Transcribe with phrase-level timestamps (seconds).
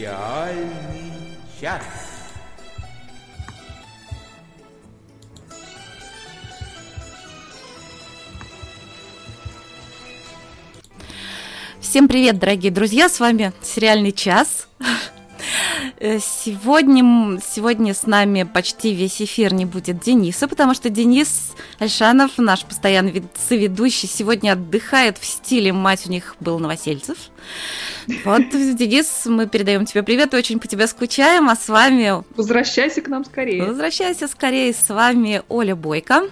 [0.00, 1.12] Сериальный
[1.60, 1.82] час.
[11.82, 14.68] Всем привет, дорогие друзья, с вами «Сериальный час».
[16.02, 22.38] Э, сегодня, сегодня с нами почти весь эфир не будет Дениса, потому что Денис Альшанов,
[22.38, 27.18] наш постоянный соведущий, сегодня отдыхает в стиле «Мать у них был Новосельцев».
[28.24, 32.24] Вот, Денис, мы передаем тебе привет, очень по тебе скучаем, а с вами...
[32.34, 33.62] Возвращайся к нам скорее.
[33.62, 36.30] Возвращайся скорее, с вами Оля Бойко.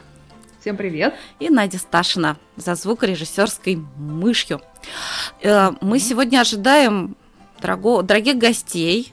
[0.63, 1.15] Всем привет.
[1.41, 4.63] И Надя Сташина за звукорежиссерской мышью.
[5.43, 7.17] Э, мы сегодня ожидаем
[7.61, 9.13] дорого, дорогих гостей,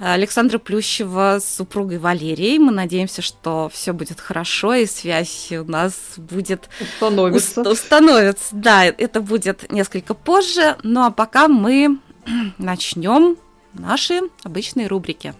[0.00, 2.58] Александра Плющева с супругой Валерией.
[2.58, 6.68] Мы надеемся, что все будет хорошо, и связь у нас будет...
[6.80, 7.68] Установится.
[7.68, 8.84] Установится, да.
[8.84, 10.76] Это будет несколько позже.
[10.84, 11.98] Ну а пока мы
[12.58, 13.36] начнем
[13.72, 15.34] наши обычные рубрики.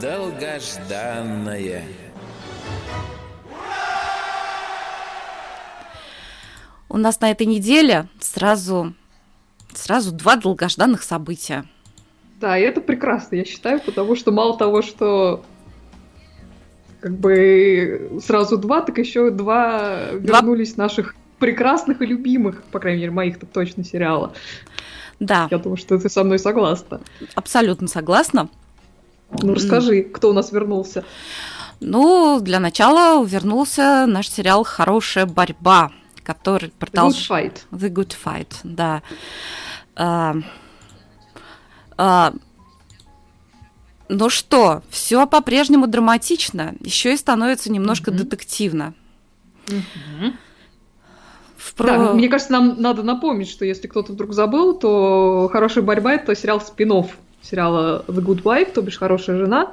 [0.00, 1.82] Долгожданное.
[6.88, 8.94] У нас на этой неделе сразу
[9.74, 11.64] Сразу два долгожданных события.
[12.40, 15.44] Да, и это прекрасно, я считаю, потому что мало того, что
[17.00, 20.38] как бы сразу два, так еще два, два...
[20.38, 24.32] вернулись наших прекрасных и любимых, по крайней мере, моих так точно сериала.
[25.20, 25.48] Да.
[25.50, 27.00] Я думаю, что ты со мной согласна.
[27.34, 28.48] Абсолютно согласна.
[29.42, 31.04] Ну, расскажи, кто у нас вернулся?
[31.80, 35.92] Ну, для начала вернулся наш сериал «Хорошая борьба»,
[36.28, 37.64] который продолжает...
[37.72, 37.90] The Good Fight.
[37.90, 39.02] The Good Fight, да.
[39.96, 40.36] А,
[41.96, 42.34] а,
[44.10, 48.16] ну что, все по-прежнему драматично, еще и становится немножко mm-hmm.
[48.16, 48.94] детективно.
[49.68, 50.32] Mm-hmm.
[51.76, 51.86] Про...
[51.86, 56.36] Да, мне кажется, нам надо напомнить, что если кто-то вдруг забыл, то «Хорошая борьба»— это
[56.36, 57.06] сериал спин
[57.40, 59.72] сериала «The Good Wife», то бишь «Хорошая жена»,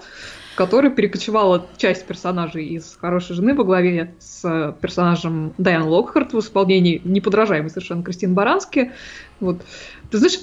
[0.55, 6.39] в который перекочевала часть персонажей из «Хорошей жены» во главе с персонажем Дайан Локхарт в
[6.39, 8.93] исполнении неподражаемой совершенно Кристин Барански.
[9.41, 9.57] Вот.
[10.09, 10.39] Ты знаешь,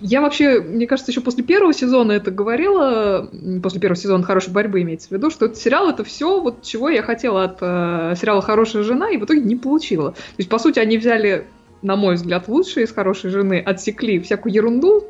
[0.00, 3.28] я вообще, мне кажется, еще после первого сезона это говорила,
[3.60, 6.88] после первого сезона «Хорошей борьбы» имеется в виду, что этот сериал— это все, вот чего
[6.88, 10.12] я хотела от э, сериала «Хорошая жена», и в итоге не получила.
[10.12, 11.48] То есть, по сути, они взяли,
[11.82, 15.04] на мой взгляд, лучшие из «Хорошей жены», отсекли всякую ерунду,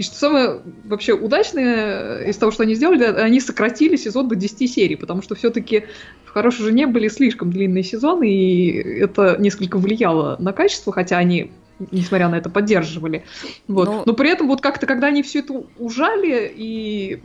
[0.00, 4.72] и что самое вообще удачное из того, что они сделали, они сократили сезон до 10
[4.72, 5.84] серий, потому что все-таки
[6.24, 11.52] в «Хорошей жене» были слишком длинные сезоны, и это несколько влияло на качество, хотя они
[11.90, 13.24] несмотря на это, поддерживали.
[13.68, 13.88] Вот.
[13.88, 14.02] Но...
[14.06, 17.20] Но при этом вот как-то, когда они все это ужали и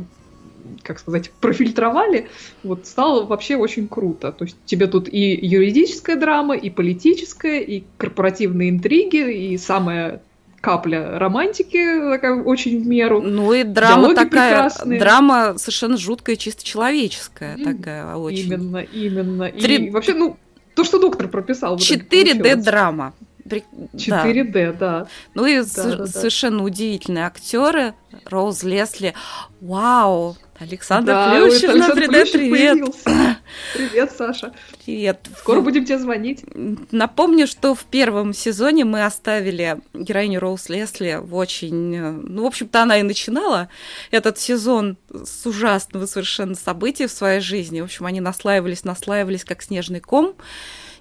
[0.83, 2.27] как сказать, профильтровали,
[2.63, 4.31] вот стало вообще очень круто.
[4.33, 10.21] То есть тебе тут и юридическая драма, и политическая, и корпоративные интриги, и самая
[10.65, 11.77] капля романтики
[12.09, 13.21] такая очень в меру.
[13.21, 14.99] Ну и драма Диалоги такая, прекрасные.
[14.99, 18.47] драма совершенно жуткая, чисто человеческая mm, такая очень.
[18.51, 19.51] Именно, именно.
[19.51, 19.75] Три...
[19.75, 20.37] И вообще, ну,
[20.73, 21.77] то, что доктор прописал.
[21.77, 23.13] 4D драма.
[23.45, 24.73] 4D, да.
[24.73, 25.07] да.
[25.33, 26.63] Ну и да, да, совершенно да.
[26.63, 27.93] удивительные актеры.
[28.25, 29.13] Роуз Лесли.
[29.61, 30.35] Вау!
[30.57, 32.79] Александр да, Плющев нам передает привет.
[32.79, 33.37] Появился.
[33.73, 34.53] Привет, Саша.
[34.85, 35.27] Привет.
[35.37, 36.45] Скоро будем тебе звонить.
[36.91, 41.99] Напомню, что в первом сезоне мы оставили героиню Роуз Лесли в очень...
[41.99, 43.67] Ну, в общем-то, она и начинала
[44.11, 47.81] этот сезон с ужасного совершенно события в своей жизни.
[47.81, 50.35] В общем, они наслаивались, наслаивались, как снежный ком.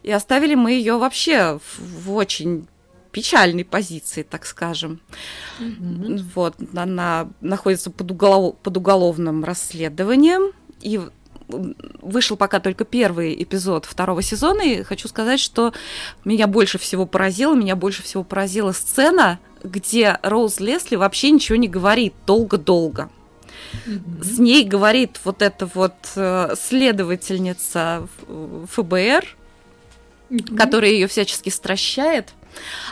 [0.05, 2.69] И оставили мы ее вообще в, в очень
[3.11, 5.01] печальной позиции, так скажем.
[5.59, 6.25] Mm-hmm.
[6.35, 10.53] Вот, она находится под, уголов, под уголовным расследованием.
[10.83, 11.01] И
[11.49, 15.73] вышел пока только первый эпизод второго сезона, и хочу сказать, что
[16.25, 21.69] меня больше всего поразило, меня больше всего поразила сцена, где Роуз Лесли вообще ничего не
[21.69, 23.09] говорит долго-долго.
[23.87, 24.25] Mm-hmm.
[24.25, 28.07] С ней говорит вот эта вот э, следовательница
[28.71, 29.37] ФБР,
[30.31, 30.57] mm-hmm.
[30.57, 32.31] которая ее всячески стращает.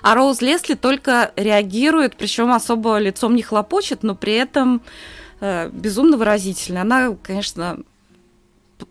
[0.02, 4.82] А Роуз Лесли только реагирует, причем особо лицом не хлопочет, но при этом
[5.40, 6.82] э, безумно выразительно.
[6.82, 7.79] Она, конечно,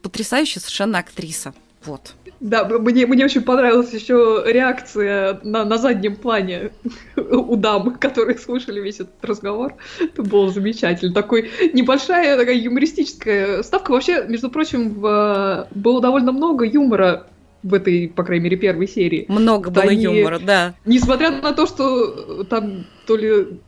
[0.02, 1.54] потрясающая совершенно актриса.
[1.84, 2.14] Вот.
[2.40, 6.72] Да, мне, мне очень понравилась еще реакция на, на заднем плане
[7.16, 9.76] у дам, которые слушали весь этот разговор.
[10.00, 11.14] Это было замечательно.
[11.14, 13.92] Такой небольшая такая юмористическая ставка.
[13.92, 17.28] Вообще, между прочим, в, было довольно много юмора
[17.64, 19.26] в этой, по крайней мере, первой серии.
[19.28, 20.74] Много было они, юмора, да.
[20.86, 23.60] Несмотря на то, что там то ли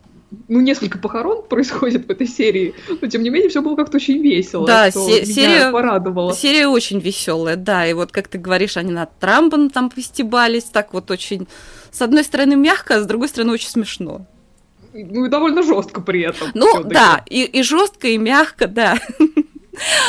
[0.47, 4.21] ну, несколько похорон происходит в этой серии, но тем не менее все было как-то очень
[4.21, 4.65] весело.
[4.65, 6.33] Да, се- серия порадовала.
[6.33, 7.85] Серия очень веселая, да.
[7.87, 11.47] И вот как ты говоришь, они над Трампом там постебались, так вот очень,
[11.91, 14.25] с одной стороны мягко, а с другой стороны очень смешно.
[14.93, 16.49] Ну и довольно жестко при этом.
[16.53, 18.97] Ну да, и, и жестко, и мягко, да.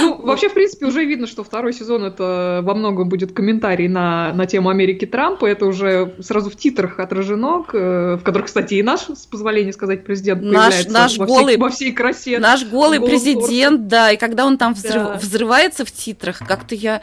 [0.00, 4.32] Ну, вообще, в принципе, уже видно, что второй сезон это во многом будет комментарий на,
[4.34, 5.46] на тему Америки Трампа.
[5.46, 10.42] Это уже сразу в титрах отражено, в которых, кстати, и наш, с позволения сказать, президент
[10.42, 12.38] наш, наш во, голый, всей, во всей красе.
[12.38, 13.88] Наш голый президент, торта.
[13.88, 15.18] да, и когда он там взрыв, да.
[15.20, 17.00] взрывается в титрах, как-то я,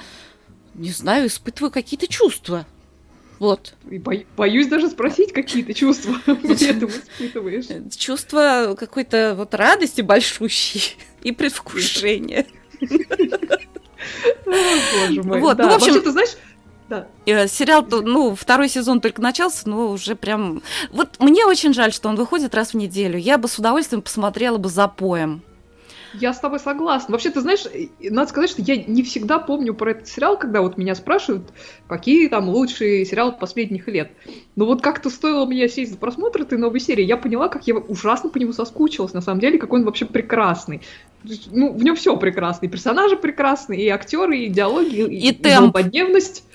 [0.75, 2.65] не знаю, испытываю какие-то чувства.
[3.41, 3.73] Вот.
[3.89, 7.65] И бо- боюсь даже спросить, какие ты чувства при этом испытываешь.
[7.97, 12.45] Чувство какой-то вот радости большущей и предвкушения.
[14.45, 15.39] Боже мой.
[15.39, 16.37] Вот, ну, в общем, ты знаешь,
[16.87, 17.07] да.
[17.25, 20.61] Э, сериал, ну, второй сезон только начался, но уже прям...
[20.91, 23.17] Вот мне очень жаль, что он выходит раз в неделю.
[23.17, 25.41] Я бы с удовольствием посмотрела бы за поем.
[26.13, 27.13] Я с тобой согласна.
[27.13, 27.63] Вообще, ты знаешь,
[27.99, 31.51] надо сказать, что я не всегда помню про этот сериал, когда вот меня спрашивают,
[31.87, 34.11] какие там лучшие сериалы последних лет.
[34.55, 37.75] Но вот как-то стоило мне сесть за просмотр этой новой серии, я поняла, как я
[37.75, 39.13] ужасно по нему соскучилась.
[39.13, 40.81] На самом деле, какой он вообще прекрасный.
[41.51, 42.65] Ну, в нем все прекрасно.
[42.65, 45.77] И персонажи прекрасные, и актеры, и диалоги, и, и темп.
[45.77, 45.99] И,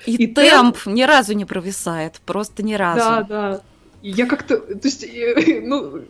[0.05, 0.49] и, и темп.
[0.49, 2.21] темп ни разу не провисает.
[2.25, 2.99] Просто ни разу.
[2.99, 3.61] Да, да.
[4.03, 5.05] Я как-то, то есть,
[5.63, 6.01] ну,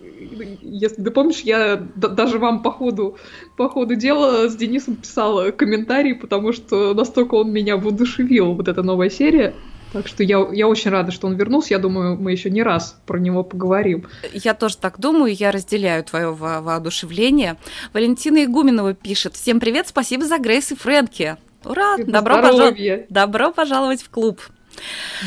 [0.61, 3.17] если ты помнишь, я даже вам по ходу,
[3.55, 8.83] по ходу дела с Денисом писала комментарий, потому что настолько он меня воодушевил, вот эта
[8.83, 9.53] новая серия.
[9.93, 11.73] Так что я, я очень рада, что он вернулся.
[11.73, 14.05] Я думаю, мы еще не раз про него поговорим.
[14.33, 17.57] Я тоже так думаю, я разделяю твое во воодушевление.
[17.93, 19.35] Валентина Игуменова пишет.
[19.35, 21.37] Всем привет, спасибо за Грейс и Фрэнки.
[21.63, 21.97] Ура!
[21.97, 22.73] Добро, пожал...
[23.09, 24.41] Добро пожаловать в клуб.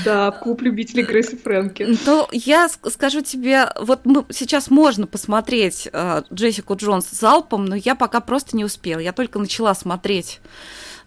[0.04, 1.96] Да, клуб любителей Грейси Фрэнки.
[2.06, 7.94] Ну, я скажу тебе, вот мы, сейчас можно посмотреть э, Джессику Джонс залпом, но я
[7.94, 9.00] пока просто не успела.
[9.00, 10.40] Я только начала смотреть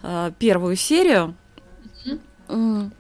[0.02, 1.36] э, первую серию.
[2.48, 2.92] Mm.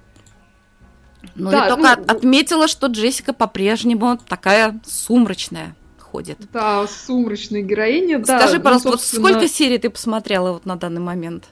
[1.36, 6.38] Ну, да, я только ну, отметила, что Джессика по-прежнему такая сумрачная ходит.
[6.52, 8.24] Да, сумрачная героиня.
[8.24, 9.22] Скажи, да, пожалуйста, ну, собственно...
[9.22, 11.46] вот сколько серий ты посмотрела вот на данный момент?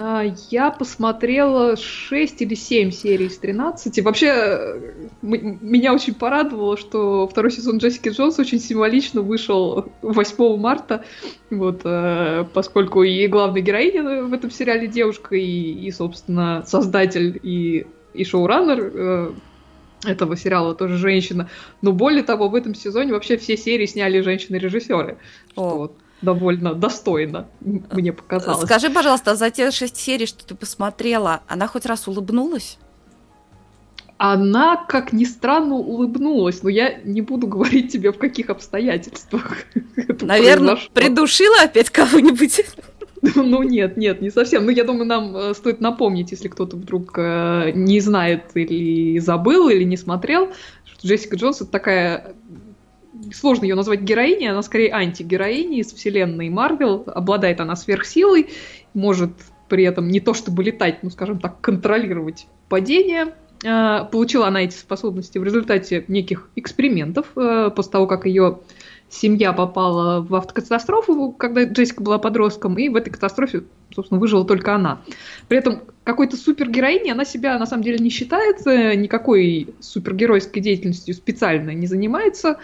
[0.00, 3.98] А, я посмотрела 6 или 7 серий из 13.
[3.98, 11.04] И вообще, меня очень порадовало, что второй сезон Джессики Джонс очень символично вышел 8 марта.
[11.50, 17.84] Вот, э, поскольку и главная героиня в этом сериале девушка, и, и собственно, создатель и,
[18.14, 19.32] и шоураннер э,
[20.04, 21.50] этого сериала тоже женщина.
[21.82, 25.18] Но более того, в этом сезоне вообще все серии сняли женщины-режиссеры.
[25.56, 28.64] Вот довольно достойно, мне показалось.
[28.64, 32.78] Скажи, пожалуйста, за те шесть серий, что ты посмотрела, она хоть раз улыбнулась?
[34.18, 39.58] Она, как ни странно, улыбнулась, но я не буду говорить тебе, в каких обстоятельствах.
[40.20, 42.62] Наверное, придушила опять кого-нибудь.
[43.34, 44.64] Ну нет, нет, не совсем.
[44.64, 49.68] Ну я думаю, нам э, стоит напомнить, если кто-то вдруг э, не знает или забыл,
[49.68, 50.52] или не смотрел,
[50.84, 52.36] что Джессика Джонс это такая
[53.32, 57.04] сложно ее назвать героиней, она скорее антигероиня из вселенной Марвел.
[57.06, 58.48] Обладает она сверхсилой,
[58.94, 59.32] может
[59.68, 63.34] при этом не то чтобы летать, но, скажем так, контролировать падение.
[63.66, 68.60] А, получила она эти способности в результате неких экспериментов, э, после того, как ее
[69.10, 73.64] семья попала в автокатастрофу, когда Джессика была подростком, и в этой катастрофе,
[73.94, 75.00] собственно, выжила только она.
[75.48, 81.70] При этом какой-то супергероиней она себя на самом деле не считает, никакой супергеройской деятельностью специально
[81.70, 82.58] не занимается.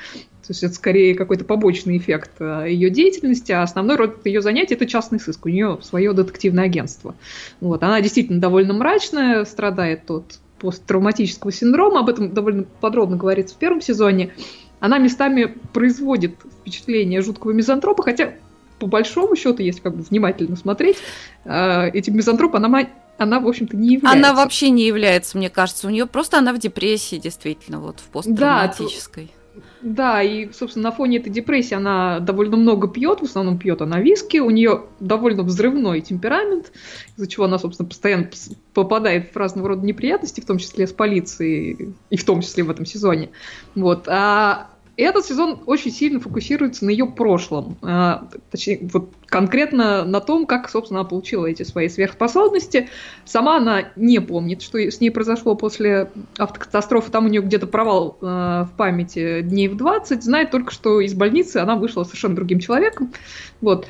[0.47, 4.75] То есть это скорее какой-то побочный эффект э, ее деятельности, а основной род ее занятий
[4.75, 5.47] это частный сыск.
[5.47, 7.15] У нее свое детективное агентство.
[7.61, 7.83] Вот.
[7.83, 13.81] Она действительно довольно мрачная, страдает от посттравматического синдрома, об этом довольно подробно говорится в первом
[13.81, 14.33] сезоне.
[14.81, 18.35] Она местами производит впечатление жуткого мизантропа, хотя
[18.79, 20.99] по большому счету, если как бы внимательно смотреть,
[21.45, 22.87] э, этим мизантропом она
[23.17, 24.19] она, в общем-то, не является.
[24.19, 25.87] Она вообще не является, мне кажется.
[25.87, 29.27] У нее просто она в депрессии, действительно, вот в посттравматической.
[29.27, 29.44] Да,
[29.85, 34.01] да, и, собственно, на фоне этой депрессии она довольно много пьет, в основном пьет она
[34.01, 36.73] виски, у нее довольно взрывной темперамент,
[37.19, 38.31] из-за чего она, собственно, постоянно
[38.73, 42.71] попадает в разного рода неприятности, в том числе с полицией, и в том числе в
[42.71, 43.29] этом сезоне.
[43.75, 44.09] Вот.
[44.09, 47.77] А этот сезон очень сильно фокусируется на ее прошлом.
[47.83, 52.89] А, точнее, вот конкретно на том, как, собственно, она получила эти свои сверхспособности.
[53.25, 57.11] Сама она не помнит, что с ней произошло после автокатастрофы.
[57.11, 60.23] Там у нее где-то провал э, в памяти дней в 20.
[60.23, 63.13] Знает только, что из больницы она вышла совершенно другим человеком.
[63.61, 63.89] Вот.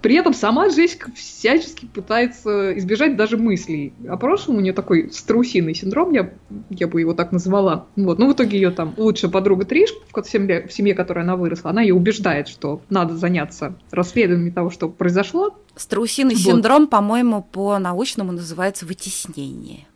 [0.00, 4.56] При этом сама Джессика всячески пытается избежать даже мыслей о прошлом.
[4.56, 6.32] У нее такой страусиный синдром, я,
[6.70, 7.86] я бы его так назвала.
[7.96, 8.18] Вот.
[8.18, 11.70] Но в итоге ее там лучшая подруга Триш, в семье, в семье, которой она выросла,
[11.70, 15.56] она ее убеждает, что надо заняться расследованием того, что произошло.
[15.74, 16.42] Страусиный вот.
[16.42, 19.86] синдром, по-моему, по-научному называется вытеснение.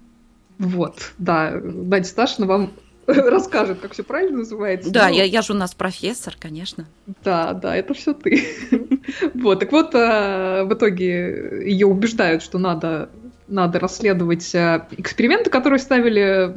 [0.59, 1.61] Вот, да.
[1.63, 2.71] Надя Сташина вам
[3.07, 4.91] расскажет, как все правильно называется.
[4.91, 5.15] Да, но...
[5.15, 6.87] я, я же у нас профессор, конечно.
[7.25, 8.45] Да, да, это все ты.
[9.35, 13.11] вот, так вот, э, в итоге ее убеждают, что надо,
[13.49, 16.55] надо расследовать э, эксперименты, которые ставили,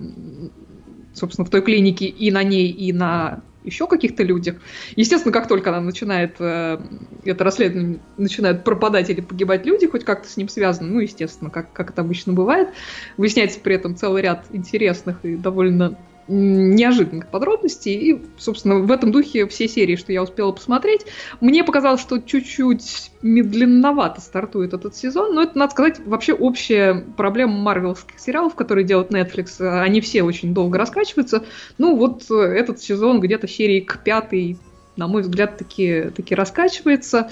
[1.14, 4.58] собственно, в той клинике и на ней, и на еще каких-то людях.
[4.96, 6.80] Естественно, как только она начинает э,
[7.24, 11.74] это расследование, начинают пропадать или погибать люди, хоть как-то с ним связано, ну, естественно, как,
[11.74, 12.70] как это обычно бывает,
[13.18, 15.98] выясняется при этом целый ряд интересных и довольно
[16.28, 17.94] неожиданных подробностей.
[17.94, 21.06] И, собственно, в этом духе все серии, что я успела посмотреть.
[21.42, 27.54] Мне показалось, что чуть-чуть медленновато стартует этот сезон, но это, надо сказать, вообще общая проблема
[27.54, 29.62] марвелских сериалов, которые делают Netflix.
[29.62, 31.44] Они все очень долго раскачиваются.
[31.78, 34.58] Ну, вот этот сезон где-то серии к пятой,
[34.96, 37.30] на мой взгляд, таки, таки раскачивается.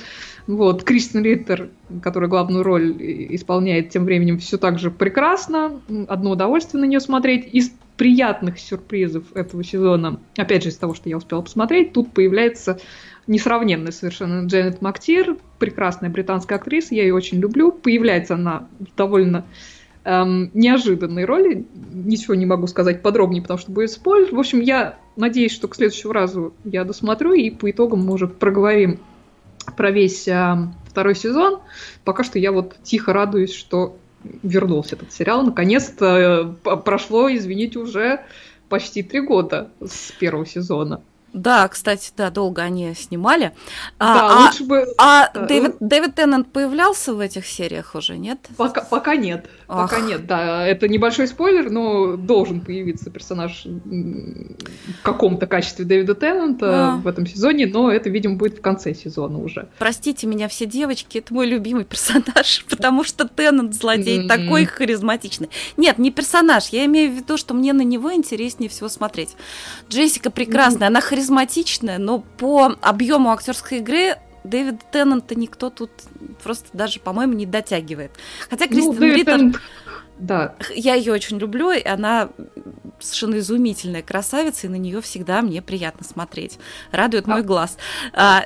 [0.48, 1.70] Вот, Кристин Риттер,
[2.02, 2.96] которая главную роль
[3.36, 5.80] исполняет тем временем, все так же прекрасно.
[6.08, 7.48] Одно удовольствие на нее смотреть.
[7.54, 12.80] Из приятных сюрпризов этого сезона, опять же, из того, что я успела посмотреть, тут появляется
[13.28, 17.72] несравненная совершенно Дженнет Мактир, прекрасная британская актриса, я ее очень люблю.
[17.72, 19.46] Появляется она довольно
[20.04, 21.66] эм, неожиданной роли.
[21.94, 24.34] Ничего не могу сказать подробнее, потому что будет спойлер.
[24.34, 28.28] В общем, я надеюсь, что к следующему разу я досмотрю, и по итогам мы уже
[28.28, 29.00] проговорим
[29.78, 31.62] про весь э, второй сезон.
[32.04, 33.98] Пока что я вот тихо радуюсь, что
[34.44, 35.44] вернулся этот сериал.
[35.44, 38.22] Наконец-то э, прошло, извините, уже
[38.70, 41.02] почти три года с первого сезона.
[41.34, 43.54] Да, кстати, да, долго они снимали.
[43.98, 44.86] А, да, а, лучше бы...
[45.00, 45.46] А да.
[45.48, 48.38] Дэвид, Дэвид Теннант появлялся в этих сериях уже, нет?
[48.56, 49.50] Пока, пока нет.
[49.68, 49.90] Ах.
[49.90, 50.66] Пока нет, да.
[50.66, 56.96] Это небольшой спойлер, но должен появиться персонаж в каком-то качестве Дэвида Теннанта а.
[56.98, 59.68] в этом сезоне, но это, видимо, будет в конце сезона уже.
[59.80, 64.28] Простите меня, все девочки, это мой любимый персонаж, потому что Теннант злодей mm-hmm.
[64.28, 65.50] такой харизматичный.
[65.78, 69.36] Нет, не персонаж, я имею в виду, что мне на него интереснее всего смотреть.
[69.90, 70.92] Джессика прекрасная, mm-hmm.
[70.92, 75.92] она харизматичная харизматичная, но по объему актерской игры Дэвид Теннанта никто тут
[76.44, 78.12] просто даже, по-моему, не дотягивает.
[78.50, 79.38] Хотя Кристин ну, Риттер...
[79.38, 79.58] Теннант...
[80.20, 80.56] Да.
[80.76, 82.30] Я ее очень люблю, и она
[83.00, 86.60] совершенно изумительная красавица, и на нее всегда мне приятно смотреть.
[86.92, 87.32] Радует а...
[87.32, 87.78] мой глаз.
[88.14, 88.44] А,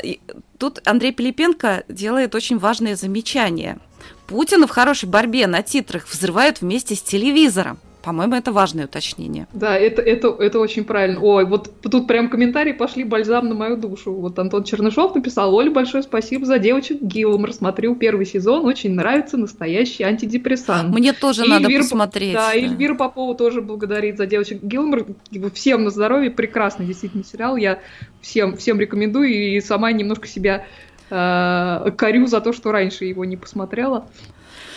[0.58, 3.80] тут Андрей Пилипенко делает очень важное замечание.
[4.28, 7.80] Путина в хорошей борьбе на титрах взрывают вместе с телевизором.
[8.08, 9.50] По-моему, это важное уточнение.
[9.52, 11.20] Да, это, это, это очень правильно.
[11.20, 14.14] Ой, вот тут прям комментарии пошли бальзам на мою душу.
[14.14, 17.52] Вот Антон Чернышов написал, Оля, большое спасибо за девочек Гилмор.
[17.52, 20.96] Смотрю первый сезон, очень нравится настоящий антидепрессант.
[20.96, 22.34] Мне тоже и надо Эльвира, посмотреть.
[22.34, 25.06] Да, да, Эльвира Попова тоже благодарит за девочек Гилмор.
[25.54, 27.58] Всем на здоровье, прекрасный действительно сериал.
[27.58, 27.80] Я
[28.22, 30.66] всем, всем рекомендую и сама немножко себя
[31.10, 34.08] э, корю за то, что раньше его не посмотрела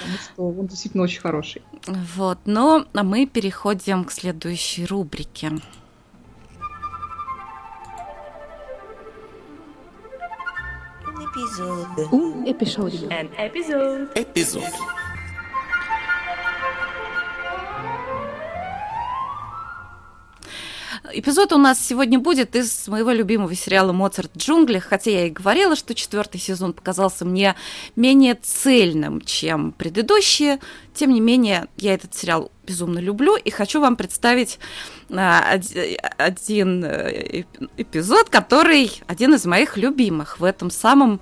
[0.00, 1.62] потому что он действительно очень хороший.
[1.86, 5.52] Вот, но мы переходим к следующей рубрике.
[12.12, 13.08] Un episodio.
[13.08, 13.28] An
[21.12, 25.30] Эпизод у нас сегодня будет из моего любимого сериала «Моцарт в джунглях», хотя я и
[25.30, 27.56] говорила, что четвертый сезон показался мне
[27.96, 30.60] менее цельным, чем предыдущие.
[30.94, 34.58] Тем не менее, я этот сериал безумно люблю и хочу вам представить
[35.10, 35.58] а,
[36.18, 37.44] один э,
[37.76, 41.20] эпизод, который один из моих любимых в этом самом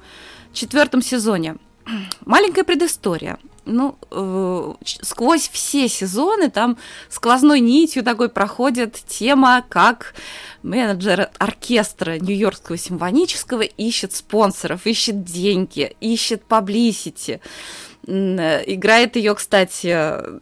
[0.52, 1.56] четвертом сезоне.
[2.24, 10.14] Маленькая предыстория ну, э, сквозь все сезоны там сквозной нитью такой проходит тема, как
[10.62, 17.40] менеджер оркестра Нью-Йоркского симфонического ищет спонсоров, ищет деньги, ищет паблисити.
[18.06, 20.40] Играет ее, кстати, э,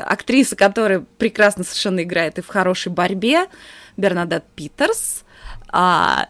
[0.00, 3.46] актриса, которая прекрасно совершенно играет и в хорошей борьбе,
[3.96, 5.24] Бернадет Питерс.
[5.68, 6.28] А,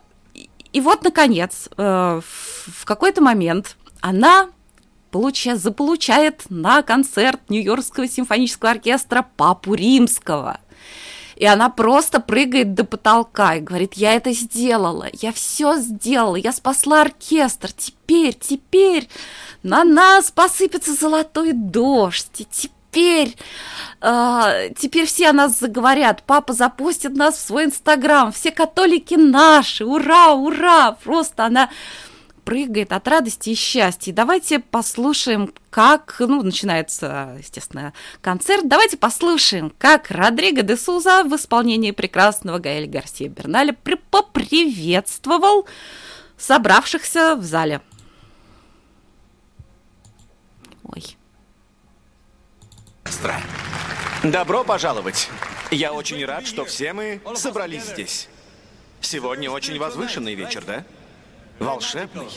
[0.72, 4.50] и вот, наконец, э, в какой-то момент она
[5.14, 10.58] получа, заполучает на концерт Нью-Йоркского симфонического оркестра Папу Римского.
[11.36, 16.50] И она просто прыгает до потолка и говорит, я это сделала, я все сделала, я
[16.50, 19.08] спасла оркестр, теперь, теперь
[19.62, 23.36] на нас посыпется золотой дождь, и теперь,
[24.00, 29.84] э, теперь все о нас заговорят, папа запустит нас в свой инстаграм, все католики наши,
[29.84, 31.70] ура, ура, просто она
[32.44, 34.12] прыгает от радости и счастья.
[34.12, 38.68] Давайте послушаем, как, ну, начинается, естественно, концерт.
[38.68, 43.76] Давайте послушаем, как Родриго де Суза в исполнении прекрасного Гаэля Гарсия Берналя
[44.10, 45.66] поприветствовал
[46.36, 47.80] собравшихся в зале.
[50.84, 51.16] Ой.
[54.22, 55.28] Добро пожаловать!
[55.70, 58.28] Я очень рад, что все мы собрались здесь.
[59.00, 60.84] Сегодня очень возвышенный вечер, да?
[61.58, 62.28] Волшебный.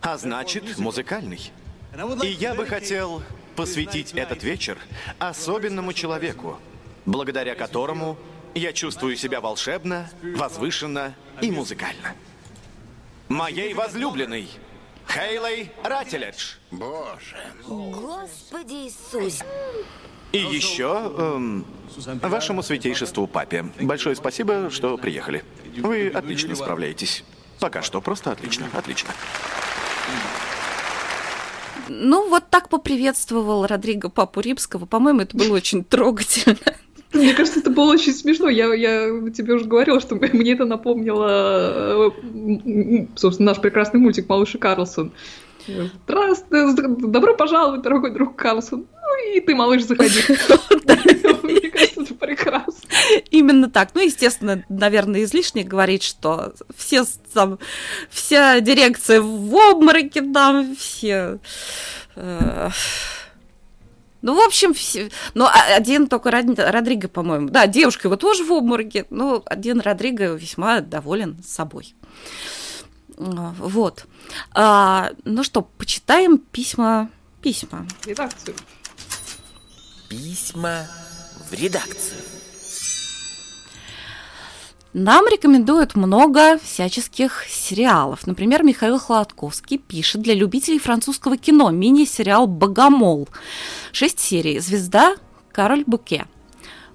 [0.00, 1.52] А значит, музыкальный.
[2.22, 3.22] И я бы хотел
[3.56, 4.78] посвятить этот вечер
[5.18, 6.58] особенному человеку,
[7.04, 8.16] благодаря которому
[8.54, 12.14] я чувствую себя волшебно, возвышенно и музыкально.
[13.28, 14.48] Моей возлюбленной,
[15.08, 16.54] Хейлой Рателедж.
[16.70, 17.36] Боже.
[17.66, 19.42] Господи Иисус.
[20.32, 21.66] И еще эм,
[22.22, 23.64] вашему святейшеству папе.
[23.80, 25.44] Большое спасибо, что приехали.
[25.76, 27.24] Вы отлично справляетесь.
[27.60, 29.10] Пока что просто отлично, отлично.
[31.88, 34.86] Ну, вот так поприветствовал Родриго Папу Римского.
[34.86, 36.74] По-моему, это было очень трогательно.
[37.12, 38.48] Мне кажется, это было очень смешно.
[38.48, 44.54] Я, я тебе уже говорила, что мне это напомнило, э, собственно, наш прекрасный мультик «Малыш
[44.54, 45.12] и Карлсон».
[46.04, 46.74] Здравствуй,
[47.10, 48.86] добро пожаловать, дорогой друг Карлсон.
[49.10, 50.20] Ну и ты, малыш, заходи.
[51.42, 52.74] Мне кажется, это прекрасно.
[53.30, 53.90] Именно так.
[53.94, 57.58] Ну, естественно, наверное, излишне говорить, что все там,
[58.08, 61.38] вся дирекция в обмороке там, все...
[62.14, 62.70] Э,
[64.22, 65.10] ну, в общем, все...
[65.34, 67.48] ну, а, один только Родриго, по-моему.
[67.48, 71.94] Да, девушка его тоже в обмороке, но один Родриго весьма доволен собой.
[73.16, 74.06] Вот.
[74.52, 77.10] А, ну что, почитаем письма.
[77.42, 77.86] Письма.
[78.04, 78.54] Редакцию.
[80.10, 80.88] Письма
[81.48, 82.18] в редакцию.
[84.92, 88.26] Нам рекомендуют много всяческих сериалов.
[88.26, 93.28] Например, Михаил Холодковский пишет для любителей французского кино мини-сериал «Богомол».
[93.92, 94.58] Шесть серий.
[94.58, 95.14] Звезда
[95.52, 96.26] Кароль Буке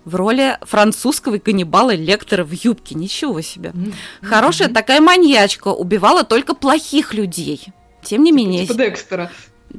[0.04, 2.96] в роли французского каннибала Лектора в юбке.
[2.96, 3.70] Ничего себе.
[3.70, 3.94] Mm-hmm.
[4.24, 7.68] Хорошая такая маньячка, убивала только плохих людей.
[8.04, 8.68] Тем не типа, менее...
[8.68, 9.32] Типа Декстера.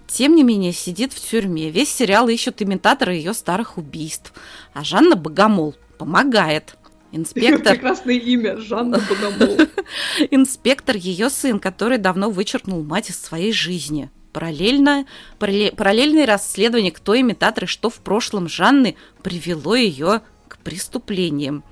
[0.06, 1.70] Тем не менее, сидит в тюрьме.
[1.70, 4.32] Весь сериал ищут имитатора ее старых убийств.
[4.72, 6.76] А Жанна Богомол помогает.
[7.12, 7.72] Инспектор...
[7.74, 9.58] Прекрасное имя, Жанна Богомол.
[10.30, 14.10] Инспектор ее сын, который давно вычеркнул мать из своей жизни.
[14.32, 15.06] Параллельно,
[15.38, 21.64] параллельное расследование, кто имитатор и что в прошлом Жанны привело ее к преступлениям.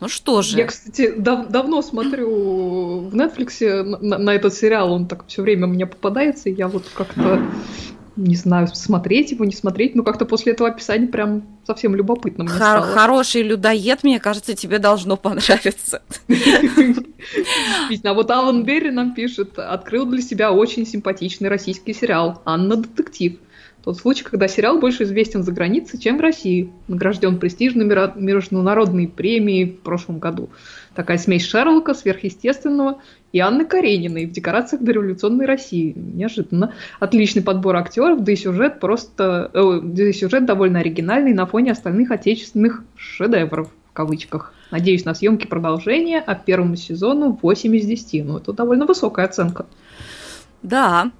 [0.00, 0.58] Ну что же.
[0.58, 5.66] Я, кстати, дав- давно смотрю в Netflix на, на этот сериал, он так все время
[5.66, 7.40] мне попадается, и я вот как-то
[8.18, 12.52] не знаю, смотреть его, не смотреть, но как-то после этого описания прям совсем любопытно мне
[12.52, 12.86] Хор- стало.
[12.86, 16.02] Хороший людоед, мне кажется, тебе должно понравиться.
[18.04, 23.38] А вот Алан Берри нам пишет, открыл для себя очень симпатичный российский сериал «Анна детектив».
[23.88, 26.70] Тот случай, когда сериал больше известен за границей, чем в России.
[26.88, 30.50] Награжден престижной международной премией в прошлом году.
[30.94, 33.00] Такая смесь Шерлока, сверхъестественного
[33.32, 35.94] и Анны Карениной в декорациях дореволюционной России.
[35.96, 36.74] Неожиданно.
[37.00, 39.50] Отличный подбор актеров, да и сюжет просто...
[39.54, 44.52] Э, да и сюжет довольно оригинальный на фоне остальных отечественных шедевров, в кавычках.
[44.70, 48.26] Надеюсь на съемки продолжения, а первому сезону 8 из 10.
[48.26, 49.64] Ну, это довольно высокая оценка.
[50.62, 51.10] Да,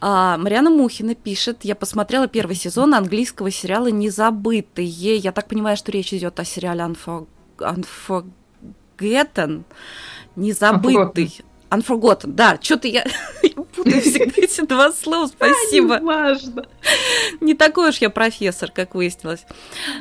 [0.00, 5.16] а, Мариана Мухина пишет, я посмотрела первый сезон английского сериала «Незабытые».
[5.16, 6.82] Я так понимаю, что речь идет о сериале
[7.58, 9.64] Unforgotten.
[10.36, 11.40] Незабытый.
[11.70, 13.04] Unforgotten, да, что-то я
[13.76, 15.96] путаю всегда эти два слова, спасибо.
[15.96, 16.66] А, не важно.
[17.40, 19.44] Не такой уж я профессор, как выяснилось.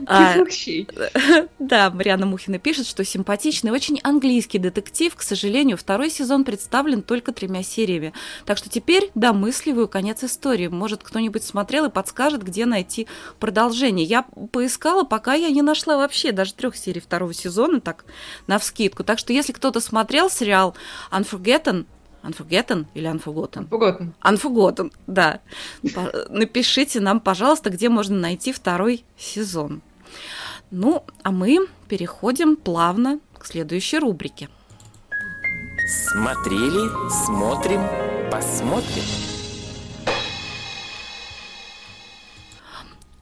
[0.07, 0.35] А,
[1.59, 5.15] да, Мариана Мухина пишет, что симпатичный, очень английский детектив.
[5.15, 8.13] К сожалению, второй сезон представлен только тремя сериями.
[8.45, 10.67] Так что теперь домысливаю конец истории.
[10.67, 13.07] Может, кто-нибудь смотрел и подскажет, где найти
[13.39, 14.05] продолжение.
[14.05, 18.05] Я поискала, пока я не нашла вообще даже трех серий второго сезона, так,
[18.47, 19.03] на вскидку.
[19.03, 20.75] Так что, если кто-то смотрел сериал
[21.11, 21.54] Unforgotten,
[22.23, 23.67] Unforgotten или Unforgotten?
[23.69, 24.13] Unforgotten.
[24.23, 25.41] Unforgotten, да.
[26.29, 29.81] Напишите нам, пожалуйста, где можно найти второй сезон.
[30.71, 34.49] Ну, а мы переходим плавно к следующей рубрике.
[35.87, 36.89] Смотрели,
[37.25, 37.81] смотрим,
[38.31, 39.03] посмотрим.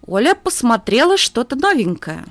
[0.06, 2.26] Оля посмотрела что-то новенькое.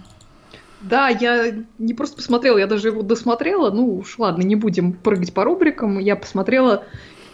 [0.83, 3.71] Да, я не просто посмотрела, я даже его досмотрела.
[3.71, 5.99] Ну уж ладно, не будем прыгать по рубрикам.
[5.99, 6.85] Я посмотрела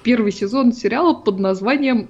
[0.02, 2.08] первый сезон сериала под названием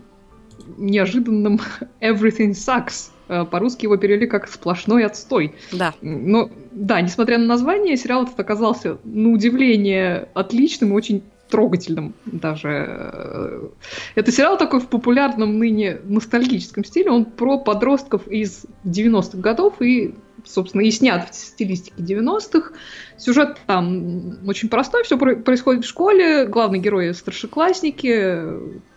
[0.77, 1.61] неожиданным
[2.01, 3.11] Everything Sucks.
[3.29, 5.55] Э, по-русски его перевели как «Сплошной отстой».
[5.73, 5.95] Да.
[6.03, 13.71] Но, да, несмотря на название, сериал этот оказался, на удивление, отличным и очень трогательным даже.
[14.15, 17.11] Это сериал такой в популярном ныне ностальгическом стиле.
[17.11, 22.73] Он про подростков из 90-х годов и, собственно, и снят в стилистике 90-х.
[23.17, 25.05] Сюжет там очень простой.
[25.05, 26.47] Все происходит в школе.
[26.47, 28.43] Главные герои старшеклассники,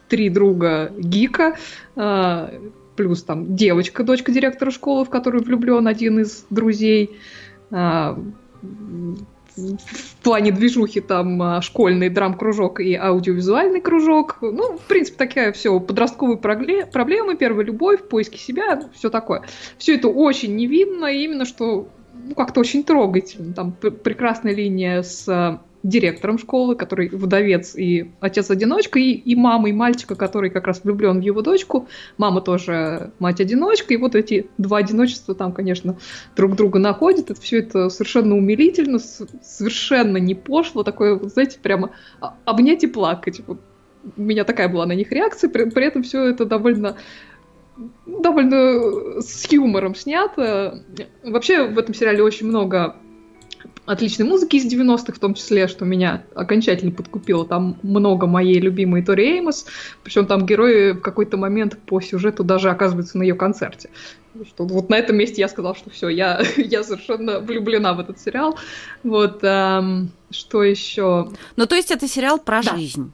[0.08, 1.58] три друга гика,
[1.95, 2.54] а,
[2.95, 7.17] плюс там девочка, дочка директора школы, в которую влюблен один из друзей
[7.71, 8.19] а,
[9.56, 14.38] в плане движухи там а, школьный драм-кружок и аудиовизуальный кружок.
[14.42, 19.44] Ну, в принципе, такая все, подростковые проблемы, первая любовь, поиски себя, все такое.
[19.78, 23.54] Все это очень невинно, именно что ну, как-то очень трогательно.
[23.54, 30.15] Там прекрасная линия с а, директором школы, который вдовец и отец-одиночка, и, и мамой мальчика,
[30.15, 31.88] который как раз влюблен в его дочку.
[32.17, 35.98] Мама тоже мать-одиночка, и вот эти два одиночества там, конечно,
[36.36, 37.32] друг друга находят.
[37.32, 41.91] Это все это совершенно умилительно, совершенно не пошло, такое, знаете, прямо
[42.46, 43.41] обнять и плакать.
[43.48, 43.60] Вот
[44.17, 46.98] у меня такая была на них реакция, при, при этом все это довольно
[48.06, 50.84] довольно с юмором снято.
[51.24, 52.96] Вообще в этом сериале очень много
[53.86, 57.45] отличной музыки из 90-х, в том числе, что меня окончательно подкупило.
[57.45, 59.65] Там много моей любимой Тори Эймос,
[60.04, 63.89] причем там герои в какой-то момент по сюжету даже оказываются на ее концерте.
[64.47, 68.19] Что вот на этом месте я сказала, что все, я, я совершенно влюблена в этот
[68.19, 68.58] сериал.
[69.04, 71.30] Вот, эм, что еще?
[71.56, 72.76] Ну, то есть это сериал про да.
[72.76, 73.12] жизнь.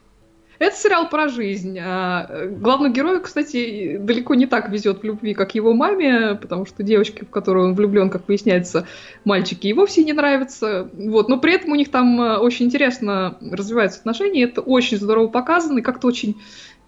[0.58, 1.78] Это сериал про жизнь.
[1.80, 6.82] А, главному герою, кстати, далеко не так везет в любви, как его маме, потому что
[6.82, 8.86] девочки, в которую он влюблен, как выясняется,
[9.24, 10.90] мальчики и вовсе не нравятся.
[10.94, 11.28] Вот.
[11.28, 15.78] Но при этом у них там а, очень интересно развиваются отношения, это очень здорово показано
[15.78, 16.36] и как-то очень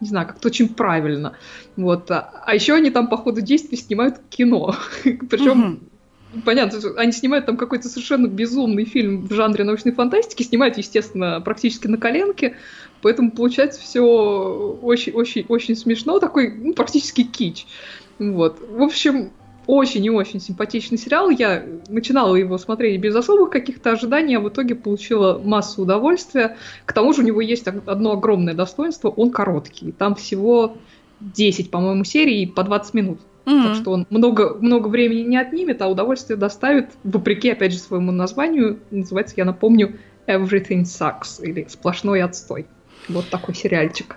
[0.00, 1.34] не знаю, как-то очень правильно.
[1.76, 2.10] Вот.
[2.10, 4.74] А, а еще они там по ходу действия снимают кино.
[5.04, 5.89] Причем
[6.44, 11.88] Понятно, они снимают там какой-то совершенно безумный фильм в жанре научной фантастики, снимают, естественно, практически
[11.88, 12.56] на коленке,
[13.02, 14.02] Поэтому получается все
[14.82, 17.66] очень-очень-очень смешно, такой ну, практически кич.
[18.18, 18.60] Вот.
[18.60, 19.32] В общем,
[19.66, 21.30] очень и очень симпатичный сериал.
[21.30, 26.56] Я начинала его смотреть без особых каких-то ожиданий, а в итоге получила массу удовольствия.
[26.84, 29.92] К тому же у него есть одно огромное достоинство, он короткий.
[29.92, 30.76] Там всего
[31.20, 33.20] 10, по-моему, серий по 20 минут.
[33.44, 33.62] Mm-hmm.
[33.62, 38.12] Так что он много, много времени не отнимет, а удовольствие доставит, вопреки, опять же, своему
[38.12, 38.80] названию.
[38.90, 42.66] Называется, я напомню, Everything Sucks, или «Сплошной отстой».
[43.08, 44.16] Вот такой сериальчик.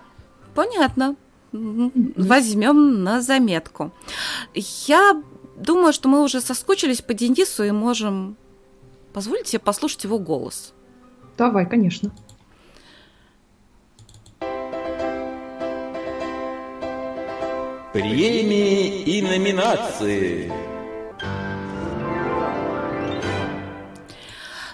[0.54, 1.16] Понятно.
[1.52, 3.92] Возьмем на заметку.
[4.54, 5.22] Я
[5.56, 8.36] думаю, что мы уже соскучились по Денису и можем
[9.14, 10.74] позволить себе послушать его голос.
[11.38, 12.12] Давай, конечно.
[17.94, 20.52] Премии и номинации.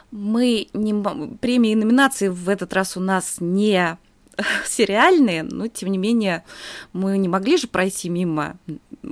[0.09, 3.97] Мы не премии и номинации в этот раз у нас не
[4.65, 6.45] сериальные, но тем не менее
[6.93, 8.57] мы не могли же пройти мимо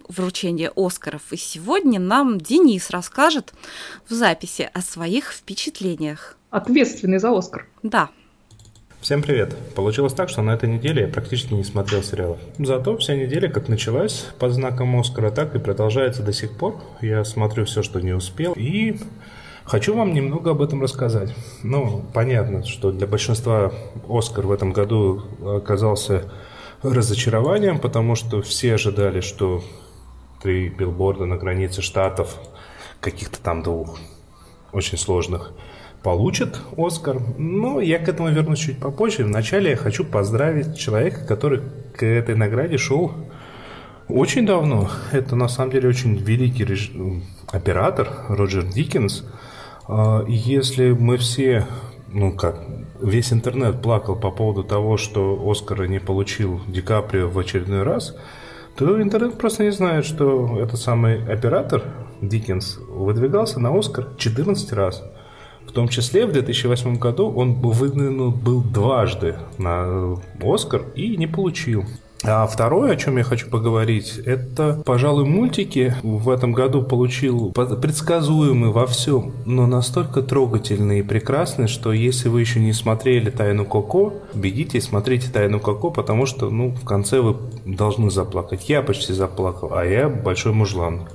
[0.07, 1.33] вручения Оскаров.
[1.33, 3.53] И сегодня нам Денис расскажет
[4.07, 6.37] в записи о своих впечатлениях.
[6.49, 7.67] Ответственный за Оскар.
[7.83, 8.09] Да.
[8.99, 9.55] Всем привет.
[9.75, 12.39] Получилось так, что на этой неделе я практически не смотрел сериалов.
[12.57, 16.81] Зато вся неделя как началась под знаком Оскара, так и продолжается до сих пор.
[17.01, 18.53] Я смотрю все, что не успел.
[18.53, 18.97] И
[19.67, 21.35] Хочу вам немного об этом рассказать.
[21.61, 23.73] Ну, понятно, что для большинства
[24.07, 26.31] Оскар в этом году оказался
[26.83, 29.61] разочарованием, потому что все ожидали, что
[30.41, 32.39] три билборда на границе штатов,
[33.01, 33.99] каких-то там двух,
[34.71, 35.51] очень сложных,
[36.07, 37.21] получат Оскар.
[37.37, 39.25] Но я к этому вернусь чуть попозже.
[39.25, 41.61] Вначале я хочу поздравить человека, который
[41.95, 43.11] к этой награде шел
[44.07, 44.89] очень давно.
[45.11, 46.91] Это на самом деле очень великий реж...
[47.51, 49.23] оператор Роджер Диккенс–
[49.87, 51.65] а, если мы все,
[52.09, 52.61] ну как,
[53.01, 58.15] весь интернет плакал по поводу того, что Оскара не получил Ди Каприо в очередной раз,
[58.75, 61.83] то интернет просто не знает, что этот самый оператор
[62.21, 65.03] Диккенс выдвигался на Оскар 14 раз.
[65.67, 71.83] В том числе в 2008 году он выдвинут был дважды на Оскар и не получил.
[72.23, 78.71] А второе, о чем я хочу поговорить, это, пожалуй, мультики в этом году получил предсказуемый
[78.71, 84.13] во всем, но настолько трогательный и прекрасный, что если вы еще не смотрели «Тайну Коко»,
[84.33, 88.67] бегите и смотрите «Тайну Коко», потому что, ну, в конце вы должны заплакать.
[88.67, 91.07] Я почти заплакал, а я большой мужлан.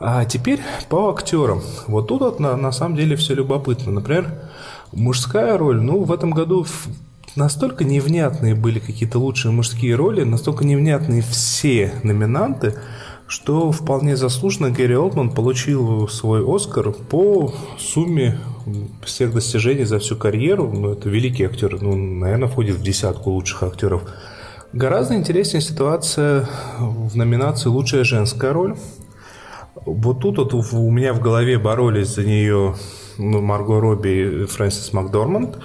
[0.00, 1.62] А теперь по актерам.
[1.86, 3.92] Вот тут вот на, на самом деле все любопытно.
[3.92, 4.32] Например,
[4.92, 6.64] мужская роль, ну, в этом году
[7.36, 12.76] настолько невнятные были какие-то лучшие мужские роли, настолько невнятные все номинанты,
[13.26, 18.38] что вполне заслуженно Гэри Олдман получил свой Оскар по сумме
[19.04, 20.72] всех достижений за всю карьеру.
[20.72, 24.02] Ну, это великий актер, ну, наверное, входит в десятку лучших актеров.
[24.72, 28.76] Гораздо интереснее ситуация в номинации «Лучшая женская роль».
[29.86, 32.74] Вот тут вот у меня в голове боролись за нее
[33.18, 35.58] ну, Марго Робби и Фрэнсис Макдорманд.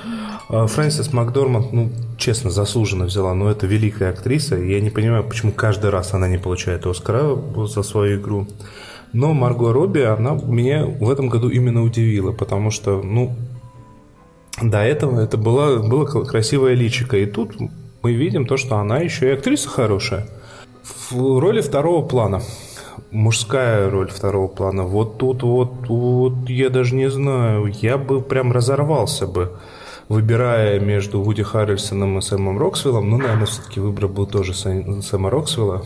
[0.48, 4.56] А Фрэнсис Макдорманд, ну, честно, заслуженно взяла, но это великая актриса.
[4.56, 8.48] Я не понимаю, почему каждый раз она не получает Оскара за свою игру.
[9.12, 13.36] Но Марго Робби, она меня в этом году именно удивила, потому что, ну,
[14.62, 17.18] до этого это было, было красивое личико.
[17.18, 17.56] И тут
[18.02, 20.28] мы видим то, что она еще и актриса хорошая.
[21.10, 22.42] В роли второго плана
[23.12, 24.84] мужская роль второго плана.
[24.84, 29.58] Вот тут вот, вот я даже не знаю, я бы прям разорвался бы,
[30.10, 33.10] выбирая между Вуди Харрельсоном и Сэмом Роксвиллом.
[33.10, 35.84] Ну, наверное, все-таки выбор был тоже Сэма Роксвилла.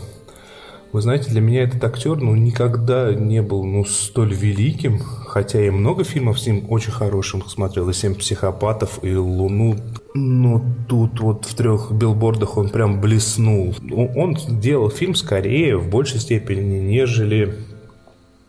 [0.92, 5.70] Вы знаете, для меня этот актер ну, никогда не был ну, столь великим, хотя я
[5.70, 9.76] много фильмов с ним очень хорошим смотрел, и «Семь психопатов», и «Луну».
[10.14, 13.74] Но тут вот в трех билбордах он прям блеснул.
[13.92, 17.54] Он делал фильм скорее, в большей степени, нежели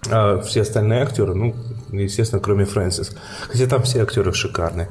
[0.10, 1.56] а, все остальные актеры, ну,
[1.92, 3.16] естественно, кроме Фрэнсис.
[3.48, 4.90] Хотя там все актеры шикарные.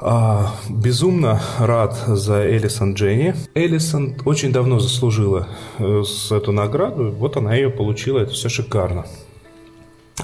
[0.00, 3.34] А, безумно рад за Элисон Дженни.
[3.54, 7.12] Элисон очень давно заслужила э, эту награду.
[7.12, 8.18] Вот она ее получила.
[8.18, 9.06] Это все шикарно.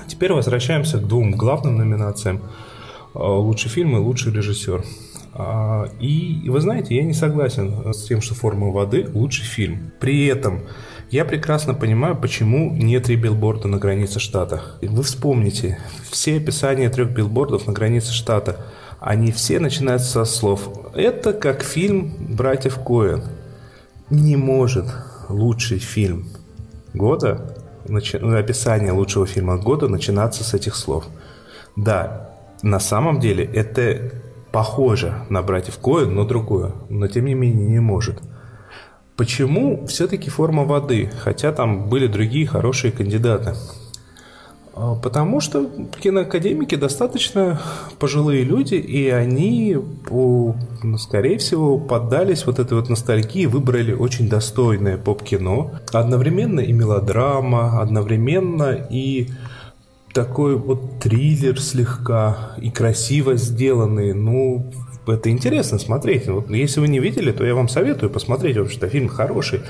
[0.06, 2.42] Теперь возвращаемся к двум главным номинациям.
[3.14, 4.84] А, лучший фильм и лучший режиссер.
[5.34, 9.92] А, и вы знаете, я не согласен с тем, что «Форма воды» лучший фильм.
[10.00, 10.60] При этом
[11.10, 14.62] я прекрасно понимаю, почему нет три билборда на границе штата.
[14.82, 15.78] Вы вспомните,
[16.10, 18.66] все описания трех билбордов на границе штата–
[19.00, 23.22] они все начинаются со слов «Это как фильм «Братьев Коэн».
[24.10, 24.84] Не может
[25.30, 26.28] лучший фильм
[26.92, 27.56] года,
[27.96, 31.06] описание лучшего фильма года начинаться с этих слов.
[31.76, 32.30] Да,
[32.62, 34.12] на самом деле это
[34.52, 36.72] похоже на «Братьев Коэн», но другое.
[36.88, 38.20] Но тем не менее не может.
[39.16, 43.54] Почему все-таки форма воды, хотя там были другие хорошие кандидаты?
[44.80, 45.68] А, потому что
[46.00, 47.60] киноакадемики достаточно
[47.98, 49.76] пожилые люди, и они,
[50.10, 50.56] ну,
[50.98, 55.72] скорее всего, поддались вот этой вот ностальгии, выбрали очень достойное поп-кино.
[55.92, 59.28] Одновременно и мелодрама, одновременно и
[60.14, 64.14] такой вот триллер слегка, и красиво сделанный.
[64.14, 64.72] Ну,
[65.06, 66.26] это интересно смотреть.
[66.26, 69.60] Вот если вы не видели, то я вам советую посмотреть, потому что фильм хороший.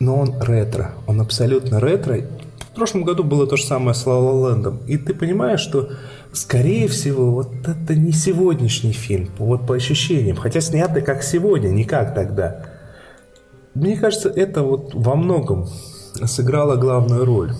[0.00, 2.18] Но он ретро, он абсолютно ретро,
[2.76, 4.86] прошлом году было то же самое с La La Land.
[4.86, 5.90] И ты понимаешь, что,
[6.32, 10.36] скорее всего, вот это не сегодняшний фильм, вот по ощущениям.
[10.36, 12.66] Хотя снятый как сегодня, не как тогда.
[13.74, 15.66] Мне кажется, это вот во многом
[16.24, 17.52] сыграло главную роль.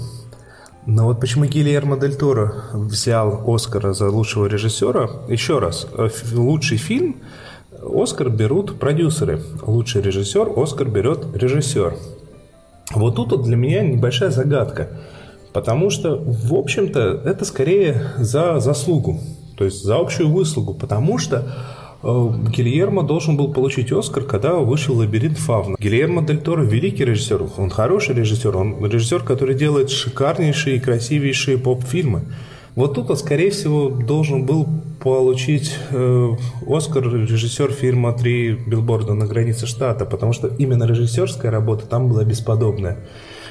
[0.87, 5.11] Но вот почему Гильермо Дель Торо взял Оскара за лучшего режиссера?
[5.29, 7.17] Еще раз, э, лучший фильм
[7.83, 9.43] Оскар берут продюсеры.
[9.63, 11.97] Лучший режиссер Оскар берет режиссер.
[12.94, 14.88] Вот тут вот для меня небольшая загадка.
[15.53, 19.20] Потому что, в общем-то, это скорее за заслугу,
[19.57, 21.49] то есть за общую выслугу, потому что
[22.03, 25.77] э, Гильермо должен был получить Оскар, когда вышел «Лабиринт Фавна».
[25.79, 31.57] Гильермо Дель Торо– великий режиссер, он хороший режиссер, он режиссер, который делает шикарнейшие и красивейшие
[31.57, 32.25] поп-фильмы.
[32.75, 34.68] Вот тут, скорее всего, должен был
[35.07, 36.29] получить э,
[36.66, 42.25] Оскар режиссер фильма «Три билборда на границе штата», потому что именно режиссерская работа там была
[42.25, 42.99] бесподобная.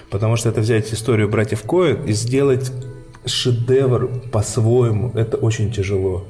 [0.10, 2.74] Потому что это взять историю братьев Коэн и сделать
[3.26, 6.26] шедевр по-своему, это очень тяжело.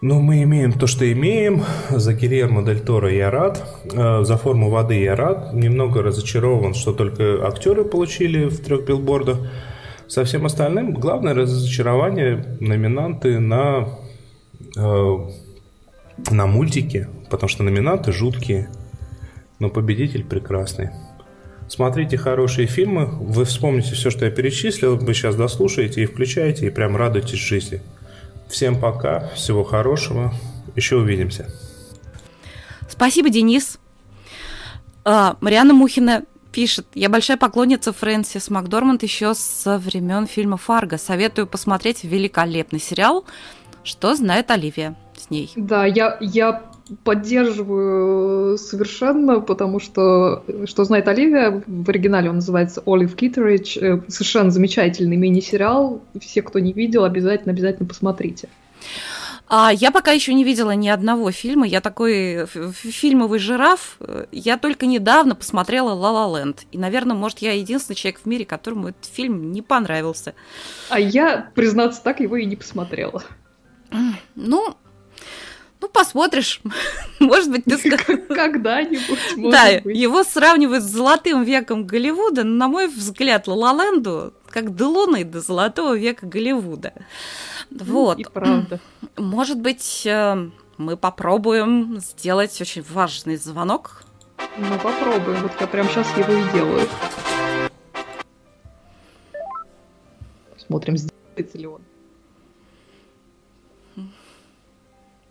[0.00, 1.64] Но мы имеем то, что имеем.
[1.90, 3.62] За Гильермо Дель Торо я рад.
[3.92, 5.52] Э, за форму воды я рад.
[5.52, 9.36] Немного разочарован, что только актеры получили в трех билбордах.
[10.08, 13.88] Со всем остальным главное разочарование номинанты на,
[14.76, 18.68] на мультики, потому что номинанты жуткие,
[19.58, 20.90] но победитель прекрасный.
[21.68, 26.70] Смотрите хорошие фильмы, вы вспомните все, что я перечислил, вы сейчас дослушаете и включаете, и
[26.70, 27.80] прям радуйтесь жизни.
[28.48, 30.34] Всем пока, всего хорошего,
[30.76, 31.48] еще увидимся.
[32.88, 33.78] Спасибо, Денис.
[35.04, 40.98] А, Мариана Мухина пишет, я большая поклонница Фрэнсис Макдорманд еще со времен фильма «Фарго».
[40.98, 43.24] Советую посмотреть великолепный сериал
[43.84, 45.50] «Что знает Оливия» с ней.
[45.56, 46.62] Да, я, я
[47.04, 53.78] поддерживаю совершенно, потому что «Что знает Оливия» в оригинале он называется «Олив Киттеридж».
[53.78, 56.02] Э, совершенно замечательный мини-сериал.
[56.20, 58.48] Все, кто не видел, обязательно-обязательно посмотрите.
[59.54, 61.66] А я пока еще не видела ни одного фильма.
[61.66, 63.98] Я такой фильмовый жираф.
[64.30, 66.62] Я только недавно посмотрела «Ла Ла Ленд».
[66.72, 70.34] И, наверное, может, я единственный человек в мире, которому этот фильм не понравился.
[70.88, 73.22] А я, признаться так, его и не посмотрела.
[74.34, 74.76] Ну,
[75.82, 76.60] ну, посмотришь.
[77.20, 77.76] Может быть, ты
[78.28, 79.18] Когда-нибудь,
[79.50, 84.86] Да, его сравнивают с золотым веком Голливуда, но, на мой взгляд, Ла Ленду как до
[84.86, 86.92] Луны, до золотого века Голливуда.
[87.70, 88.18] Вот.
[88.18, 88.80] И правда.
[89.16, 94.04] Может быть, э, мы попробуем сделать очень важный звонок?
[94.58, 95.42] Ну, попробуем.
[95.42, 96.88] Вот я прямо сейчас его и делаю.
[100.58, 101.82] Смотрим, сделается ли он.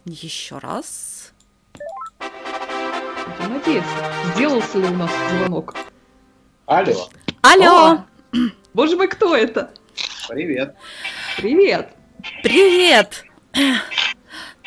[0.06, 1.32] Еще раз.
[3.40, 3.96] Надеяться.
[4.36, 5.76] Сделался ли у нас звонок?
[6.66, 7.10] Алло.
[7.42, 7.92] Алло.
[7.92, 8.06] О!
[8.74, 9.72] Боже мой, кто это?
[10.28, 10.76] Привет.
[11.38, 11.90] Привет.
[12.42, 13.26] Привет.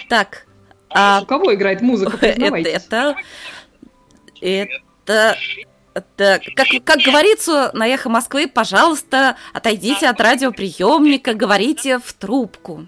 [0.09, 0.47] Так.
[0.91, 1.21] А...
[1.23, 2.19] У кого играет музыка?
[2.25, 3.17] Это, это,
[4.41, 5.37] это,
[5.95, 12.87] это, как, как говорится на эхо Москвы, пожалуйста, отойдите от радиоприемника, говорите в трубку.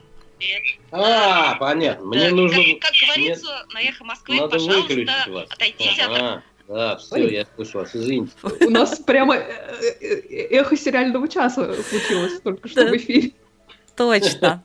[0.90, 2.06] А, понятно.
[2.06, 2.58] Мне нужно...
[2.80, 3.74] Как, как говорится мне...
[3.74, 5.46] на эхо Москвы, Надо пожалуйста, вас.
[5.50, 6.34] отойдите ага.
[6.34, 6.42] от...
[6.68, 8.32] Да, все, я слышу вас, извините.
[8.42, 9.44] У нас прямо э,
[10.00, 13.32] э, эхо сериального часа случилось только что в эфире.
[13.96, 14.64] Точно.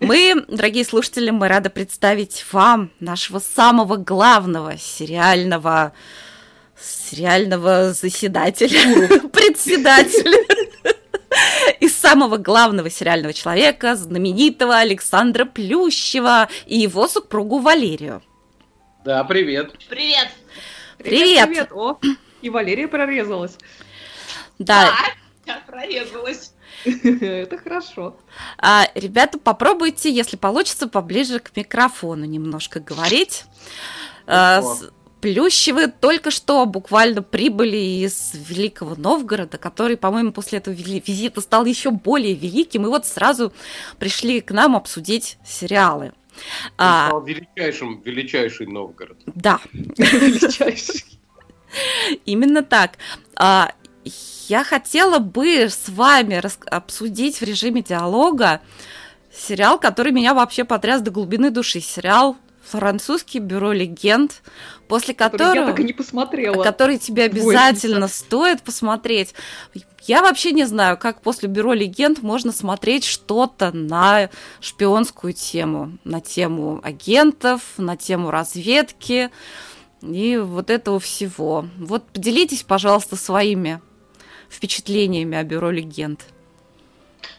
[0.00, 5.92] Мы, дорогие слушатели, мы рады представить вам нашего самого главного сериального
[6.80, 10.38] сериального заседателя, председателя
[12.10, 18.22] самого главного сериального человека, знаменитого Александра Плющева и его супругу Валерию.
[19.04, 19.72] Да, привет.
[19.88, 20.28] Привет.
[20.98, 21.46] Привет.
[21.46, 21.72] Привет.
[21.72, 21.98] О,
[22.42, 23.56] и Валерия прорезалась.
[24.58, 24.90] Да.
[25.46, 26.52] да я прорезалась.
[26.84, 28.16] Это хорошо.
[28.58, 33.44] А, ребята, попробуйте, если получится, поближе к микрофону немножко говорить.
[34.26, 34.62] А,
[35.20, 41.90] Плющевы только что буквально прибыли из Великого Новгорода, который, по-моему, после этого визита стал еще
[41.90, 43.52] более великим, и вот сразу
[43.98, 46.12] пришли к нам обсудить сериалы.
[46.78, 49.18] Он а, стал величайшим, величайший Новгород.
[49.26, 49.60] Да.
[49.72, 51.04] Величайший.
[52.24, 52.92] Именно так.
[53.36, 53.72] А,
[54.48, 58.60] я хотела бы с вами обсудить в режиме диалога
[59.32, 61.80] сериал, который меня вообще потряс до глубины души.
[61.80, 64.42] Сериал французский бюро легенд,
[64.88, 66.62] после которого я так и не посмотрела.
[66.62, 68.14] Который тебе обязательно Бойся.
[68.14, 69.34] стоит посмотреть.
[70.02, 76.20] Я вообще не знаю, как после бюро легенд можно смотреть что-то на шпионскую тему, на
[76.20, 79.30] тему агентов, на тему разведки
[80.02, 81.66] и вот этого всего.
[81.78, 83.80] Вот поделитесь, пожалуйста, своими
[84.48, 86.24] впечатлениями о бюро легенд.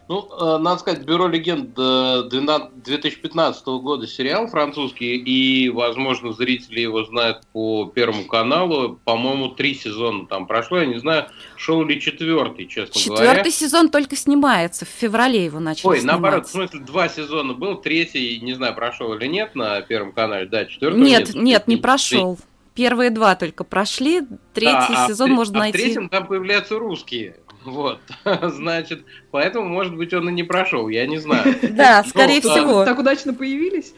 [0.08, 7.06] Ну, э, надо сказать, Бюро легенд 2015 э, года сериал французский, и, возможно, зрители его
[7.06, 9.00] знают по Первому каналу.
[9.06, 13.40] По-моему, три сезона там прошло, я не знаю, шел ли четвертый, честно Четвертый говоря.
[13.40, 16.14] Четвертый сезон только снимается, в феврале его начали Ой, снимать.
[16.14, 20.46] наоборот, в смысле, два сезона был, третий, не знаю, прошел или нет на Первом канале,
[20.46, 21.28] да, четвертый нет.
[21.28, 22.38] Нет, нет, не прошел.
[22.74, 24.22] Первые два только прошли,
[24.54, 25.78] третий да, сезон а можно а найти.
[25.78, 27.36] в третьем там появляются русские.
[27.64, 28.00] Вот,
[28.42, 31.56] значит, поэтому, может быть, он и не прошел, я не знаю.
[31.72, 32.86] Да, скорее всего.
[32.86, 33.94] Так удачно появились.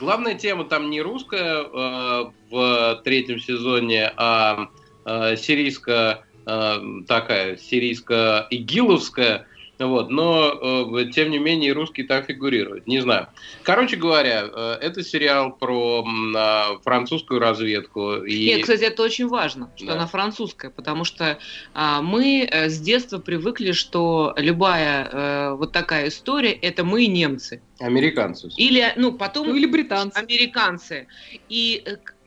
[0.00, 4.68] Главная тема там не русская э, в третьем сезоне, а
[5.04, 9.46] э, сирийская э, такая сирийско-игиловская
[9.78, 12.86] вот, но, э, тем не менее, русский там фигурирует.
[12.86, 13.28] Не знаю.
[13.62, 18.16] Короче говоря, э, это сериал про э, французскую разведку.
[18.24, 18.46] И...
[18.46, 19.92] Нет, кстати, это очень важно, что да.
[19.94, 21.38] она французская, потому что
[21.74, 27.60] э, мы э, с детства привыкли, что любая э, вот такая история– это мы немцы.
[27.80, 28.48] Американцы.
[28.56, 29.48] Или, ну, потом...
[29.48, 30.16] Ну, или британцы.
[30.16, 31.08] Американцы.
[31.48, 31.82] И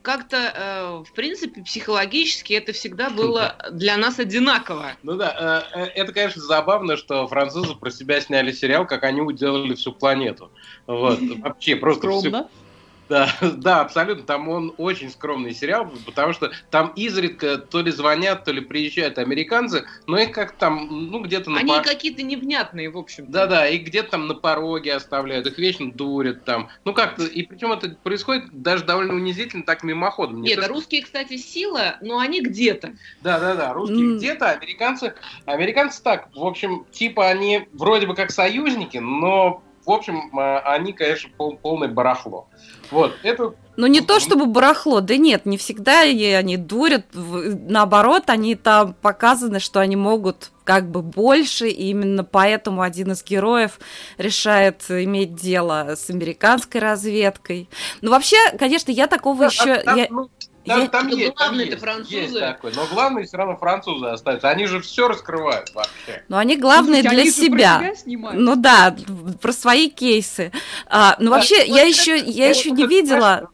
[0.07, 4.93] как-то, э, в принципе, психологически это всегда было для нас одинаково.
[5.03, 9.19] Ну да, э, э, это, конечно, забавно, что французы про себя сняли сериал, как они
[9.19, 10.49] уделали всю планету.
[10.85, 11.99] Вот, вообще просто...
[12.07, 12.47] Скромно.
[12.47, 12.66] Всю
[13.09, 14.23] да, да, абсолютно.
[14.23, 19.17] Там он очень скромный сериал, потому что там изредка то ли звонят, то ли приезжают
[19.17, 21.83] американцы, но их как там, ну, где-то на Они пор...
[21.83, 23.25] какие-то невнятные, в общем.
[23.29, 26.69] Да-да, и где-то там на пороге оставляют, их вечно дурят там.
[26.85, 30.41] Ну, как-то, и причем это происходит даже довольно унизительно, так мимоходом.
[30.41, 32.93] Нет, то, русские, кстати, сила, но они где-то.
[33.21, 34.17] Да-да-да, русские mm.
[34.17, 35.13] где-то, американцы,
[35.45, 40.91] американцы так, в общем, типа они вроде бы как союзники, но в общем, э, они,
[40.91, 42.47] конечно, пол, полное барахло.
[42.91, 47.05] Вот, это ну, не то чтобы барахло, да нет, не всегда они дурят.
[47.13, 53.23] Наоборот, они там показаны, что они могут как бы больше, и именно поэтому один из
[53.23, 53.79] героев
[54.17, 57.69] решает иметь дело с американской разведкой.
[58.01, 59.75] Ну, вообще, конечно, я такого да, еще...
[59.83, 60.07] Там, я...
[60.09, 60.29] ну,
[60.67, 60.87] там, я...
[60.87, 62.15] там, есть, там есть, французы.
[62.15, 64.49] есть такой, но главные все равно французы остаются.
[64.49, 66.23] Они же все раскрывают вообще.
[66.27, 67.95] Но они главные Слушайте, для они себя.
[67.95, 68.95] себя ну да,
[69.41, 70.51] про свои кейсы.
[70.87, 73.49] А, ну да, вообще, я еще, я еще не видела.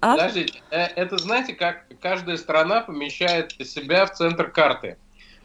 [0.00, 0.12] А?
[0.12, 4.98] Подождите, э, это знаете, как каждая страна помещает себя в центр карты.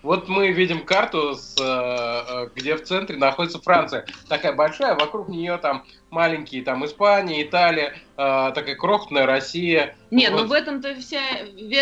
[0.04, 4.06] Вот мы видим карту, с, э, э, где в центре находится Франция.
[4.28, 9.96] Такая большая, вокруг нее там маленькие, там Испания, Италия, э, такая крохотная Россия.
[10.10, 10.42] Не, вот.
[10.42, 11.22] ну в этом-то вся,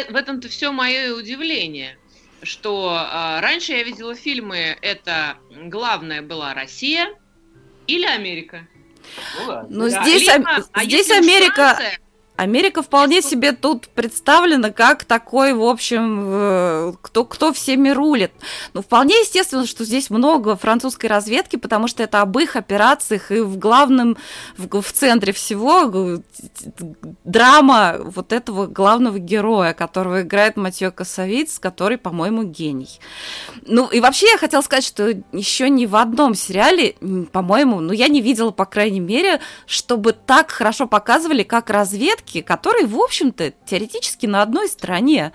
[0.09, 1.97] в этом-то все мое удивление,
[2.43, 3.07] что
[3.41, 7.09] раньше я видела фильмы, это главная была Россия
[7.87, 8.67] или Америка.
[9.39, 9.65] Ну, да.
[9.69, 10.03] Но да.
[10.03, 11.55] здесь, Либо, а здесь Америка...
[11.55, 11.99] Франция,
[12.39, 18.31] Америка вполне себе тут представлена как такой, в общем, кто, кто всеми рулит.
[18.73, 23.41] Ну, вполне естественно, что здесь много французской разведки, потому что это об их операциях и
[23.41, 24.15] в главном,
[24.57, 26.21] в, в центре всего
[27.25, 33.01] драма вот этого главного героя, которого играет Матьё Косовиц, который, по-моему, гений.
[33.63, 36.95] Ну, и вообще я хотела сказать, что еще ни в одном сериале,
[37.33, 42.41] по-моему, ну, я не видела, по крайней мере, чтобы так хорошо показывали, как разведки политики,
[42.41, 45.31] которые, в общем-то, теоретически на одной стороне.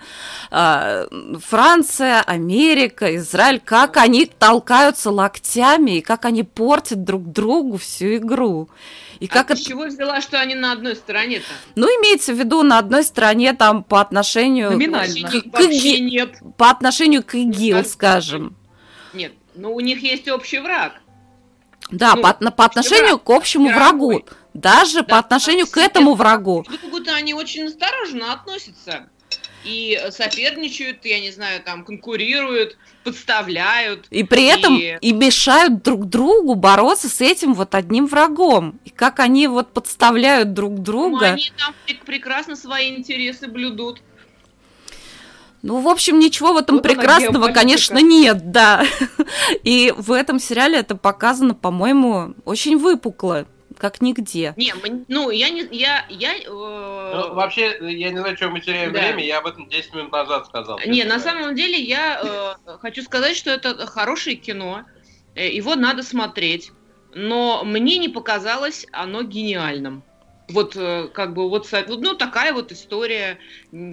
[0.51, 1.07] А,
[1.39, 8.69] Франция, Америка, Израиль, как они толкаются локтями и как они портят друг другу всю игру.
[9.19, 11.45] И как а с чего взяла, что они на одной стороне-то?
[11.75, 14.71] Ну, имеется в виду на одной стороне там по отношению...
[14.71, 15.29] Номинально.
[15.29, 16.35] К, к, нет.
[16.57, 18.55] По отношению к ИГИЛ, нет, скажем.
[19.13, 20.93] Нет, ну у них есть общий враг.
[21.91, 23.23] Да, ну, по, по отношению враг.
[23.23, 24.23] к общему врагу.
[24.55, 26.63] Даже да, по отношению к этому врагу.
[26.63, 29.09] Как будто они очень осторожно относятся.
[29.65, 34.05] И соперничают, я не знаю, там конкурируют, подставляют.
[34.11, 34.97] И при этом и...
[35.01, 38.79] и мешают друг другу бороться с этим вот одним врагом.
[38.85, 41.31] И как они вот подставляют друг друга.
[41.31, 41.73] Ну, они там
[42.05, 44.01] прекрасно свои интересы блюдут.
[45.63, 48.85] Ну, в общем, ничего в этом вот прекрасного, конечно, нет, да.
[49.63, 53.47] И в этом сериале это показано, по-моему, очень выпукло
[53.89, 54.53] как нигде.
[54.57, 54.73] Не,
[55.07, 56.35] ну, я не, я, я...
[56.37, 56.47] Э...
[56.47, 58.99] Ну, вообще, я не знаю, что мы теряем да.
[58.99, 60.79] время, я об этом 10 минут назад сказал.
[60.87, 64.85] Не, на самом деле, я э, хочу сказать, что это хорошее кино,
[65.35, 66.71] э, его надо смотреть,
[67.13, 70.03] но мне не показалось оно гениальным.
[70.47, 73.39] Вот э, как бы вот ну такая вот история,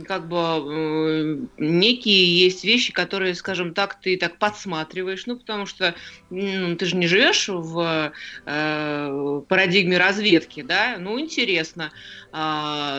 [0.06, 5.94] как бы э, некие есть вещи, которые, скажем так, ты так подсматриваешь, ну потому что
[6.28, 8.12] ну, ты же не живешь в
[8.44, 11.90] э, парадигме разведки, да, ну интересно.
[12.32, 12.36] Э,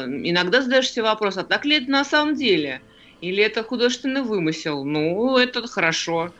[0.07, 2.81] иногда задаешься вопрос, а так ли это на самом деле?
[3.19, 4.83] Или это художественный вымысел?
[4.83, 6.33] Ну, это хорошо.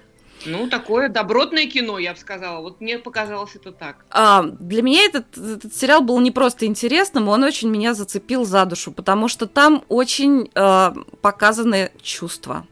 [0.45, 2.61] Ну, такое добротное кино, я бы сказала.
[2.61, 4.05] Вот мне показалось это так.
[4.09, 8.65] А, для меня этот, этот сериал был не просто интересным, он очень меня зацепил за
[8.65, 12.65] душу, потому что там очень э, показаны чувства.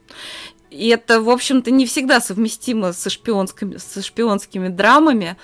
[0.69, 5.37] И это, в общем-то, не всегда совместимо со шпионскими, со шпионскими драмами.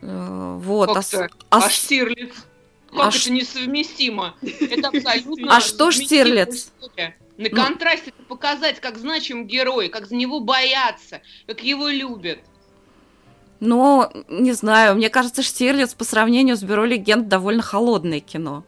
[0.00, 0.94] Э, вот.
[0.94, 1.04] Как
[1.50, 2.34] а, а, а Штирлиц?
[2.90, 3.30] Как а это ш...
[3.30, 4.34] несовместимо?
[4.42, 5.56] Это абсолютно...
[5.56, 6.72] А что Штирлиц?
[6.80, 7.16] История.
[7.38, 12.40] На ну, контрасте показать, как значим герой, как за него боятся, как его любят.
[13.60, 18.64] Ну, не знаю, мне кажется, Штирлиц по сравнению с Бюро легенд довольно холодное кино.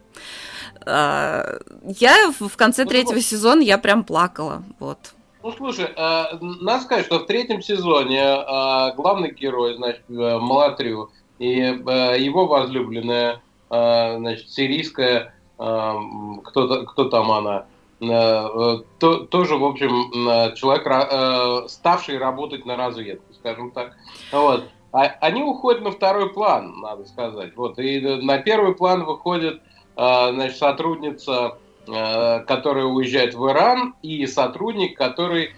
[0.85, 4.97] А, я в конце ну, третьего ну, сезона я прям плакала, вот.
[5.43, 11.09] Ну, слушай, э, надо сказать, что в третьем сезоне э, главный герой, значит, э, Малатрю,
[11.39, 17.65] и его возлюбленная, значит, сирийская, кто, кто там она,
[18.01, 18.83] то,
[19.29, 23.95] тоже, в общем, э, человек, ставший работать на разведку, скажем так.
[24.31, 24.63] Вот.
[24.91, 27.55] А, они уходят на второй план, надо сказать.
[27.55, 27.77] Вот.
[27.77, 29.61] И на первый план выходит
[29.95, 35.51] значит, сотрудница, которая уезжает в Иран, и сотрудник, который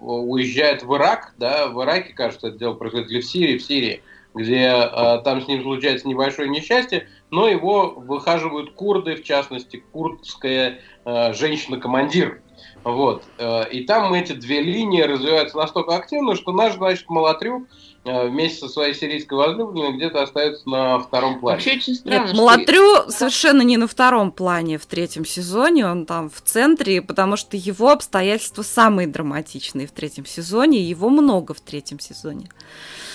[0.00, 4.02] уезжает в Ирак, да, в Ираке, кажется, это дело происходит, или в Сирии, в Сирии,
[4.34, 4.88] где
[5.24, 12.42] там с ним случается небольшое несчастье, но его выхаживают курды, в частности, курдская э, женщина-командир.
[12.84, 13.24] Вот.
[13.38, 17.66] Э, и там эти две линии развиваются настолько активно, что наш, значит, Малатрюк
[18.04, 21.56] вместе со своей сирийской возлюбленной где-то остается на втором плане.
[21.56, 22.26] Вообще очень странно.
[22.26, 23.10] Нет, Малатрю что...
[23.10, 27.90] совершенно не на втором плане в третьем сезоне, он там в центре, потому что его
[27.90, 32.48] обстоятельства самые драматичные в третьем сезоне, его много в третьем сезоне.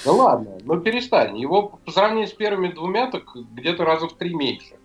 [0.05, 1.37] Да ладно, ну перестань.
[1.37, 4.75] Его по сравнению с первыми двумя, так где-то раза в три меньше.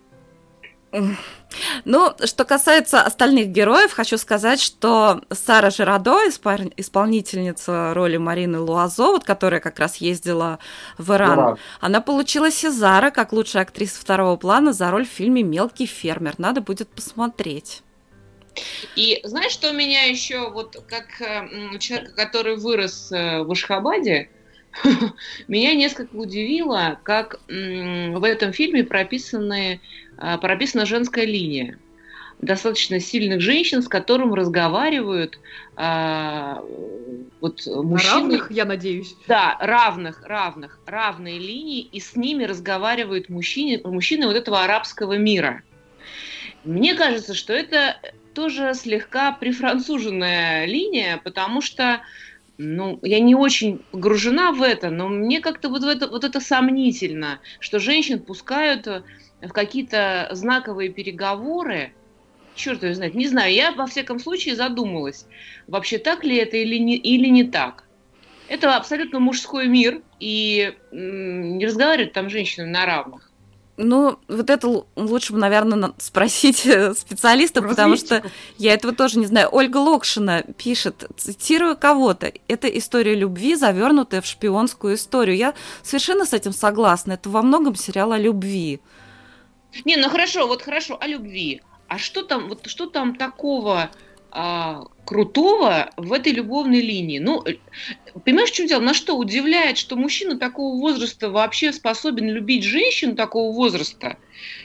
[1.85, 9.23] Ну, что касается остальных героев, хочу сказать, что Сара Жирадо, исполнительница роли Марины Луазо, вот,
[9.23, 10.59] которая как раз ездила
[10.97, 15.43] в Иран, Иран, она получила Сезара как лучшая актриса второго плана за роль в фильме
[15.43, 16.35] «Мелкий фермер».
[16.37, 17.81] Надо будет посмотреть.
[18.95, 21.17] И знаешь, что меня еще, вот как
[21.79, 24.29] человека, который вырос э, в Ашхабаде,
[25.47, 29.81] меня несколько удивило, как в этом фильме прописаны
[30.17, 31.77] прописана женская линия
[32.43, 35.39] достаточно сильных женщин, с которым разговаривают
[35.75, 36.63] а,
[37.41, 38.13] вот мужчины.
[38.13, 39.15] Равных, я надеюсь.
[39.27, 45.63] Да, равных, равных, равные линии, и с ними разговаривают мужчины, мужчины вот этого арабского мира.
[46.63, 47.97] Мне кажется, что это
[48.33, 52.01] тоже слегка прифранцуженная линия, потому что
[52.57, 57.39] ну, я не очень погружена в это, но мне как-то вот, это, вот это сомнительно,
[57.59, 58.87] что женщин пускают
[59.47, 61.93] в какие-то знаковые переговоры,
[62.55, 65.25] черт его знает, не знаю, я во всяком случае задумалась,
[65.67, 67.83] вообще так ли это или не, или не так.
[68.47, 73.29] Это абсолютно мужской мир, и не разговаривают там женщины на равных.
[73.75, 78.21] Ну, вот это лучше бы, наверное, спросить э, специалиста, потому что
[78.59, 79.49] я этого тоже не знаю.
[79.51, 85.35] Ольга Локшина пишет, цитирую кого-то, это история любви, завернутая в шпионскую историю.
[85.37, 87.13] Я совершенно с этим согласна.
[87.13, 88.79] Это во многом сериал о любви.
[89.85, 91.61] Не, ну хорошо, вот хорошо, о любви.
[91.87, 93.91] А что там, вот что там такого
[94.31, 97.19] а, крутого в этой любовной линии?
[97.19, 97.57] Ну, э,
[98.25, 98.81] понимаешь, в чем дело?
[98.81, 104.17] На что удивляет, что мужчина такого возраста вообще способен любить женщину такого возраста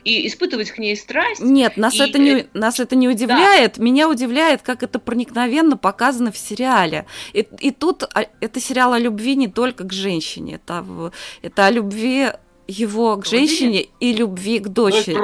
[0.05, 1.43] и испытывать к ней страсть?
[1.43, 1.99] Нет, нас, и...
[1.99, 3.75] это, не, нас это не удивляет.
[3.77, 3.83] Да.
[3.83, 7.05] Меня удивляет, как это проникновенно показано в сериале.
[7.35, 11.71] И, и тут а, это сериал о любви не только к женщине, это, это о
[11.71, 12.31] любви
[12.69, 15.17] его к женщине и любви к дочери.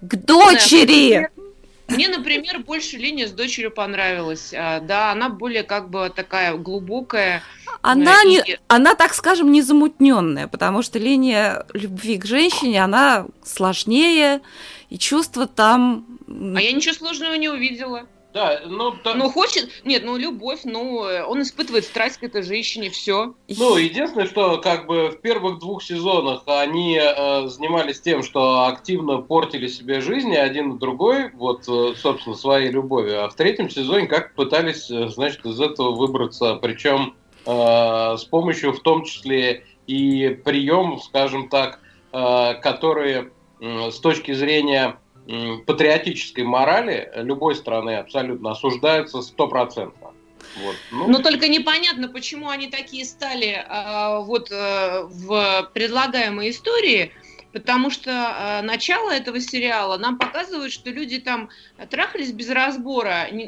[0.00, 1.28] К дочери!
[1.88, 4.54] Мне, например, больше линия с дочерью понравилась.
[4.54, 7.42] А, да, она более как бы такая глубокая.
[7.82, 8.28] Она, и...
[8.28, 14.40] не, она так скажем, не замутненная, потому что линия любви к женщине, она сложнее,
[14.88, 16.06] и чувства там...
[16.28, 18.06] А я ничего сложного не увидела.
[18.32, 19.14] Да, ну, то...
[19.14, 23.34] ну хочет, нет, ну любовь, ну он испытывает страсть к этой женщине, все.
[23.48, 29.18] Ну единственное, что как бы в первых двух сезонах они э, занимались тем, что активно
[29.18, 34.06] портили себе жизни один и другой, вот э, собственно своей любовью, а в третьем сезоне
[34.06, 37.16] как пытались, э, значит, из этого выбраться, причем
[37.46, 41.80] э, с помощью в том числе и приемов, скажем так,
[42.12, 44.98] э, которые э, с точки зрения
[45.66, 50.10] патриотической морали любой страны абсолютно осуждаются стопроцентно.
[50.56, 50.76] Вот.
[50.90, 57.12] Ну, Но только непонятно, почему они такие стали э, вот э, в предлагаемой истории
[57.52, 61.48] потому что э, начало этого сериала нам показывает, что люди там
[61.90, 63.42] трахались без разбора ни,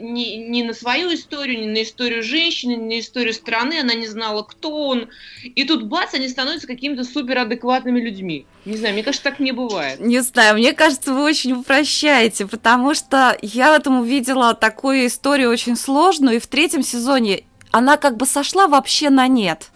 [0.48, 4.42] ни, на свою историю, ни на историю женщины, ни на историю страны, она не знала,
[4.42, 5.08] кто он.
[5.42, 8.46] И тут бац, они становятся какими-то суперадекватными людьми.
[8.64, 10.00] Не знаю, мне кажется, так не бывает.
[10.00, 15.50] Не знаю, мне кажется, вы очень упрощаете, потому что я в этом увидела такую историю
[15.50, 19.70] очень сложную, и в третьем сезоне она как бы сошла вообще на нет.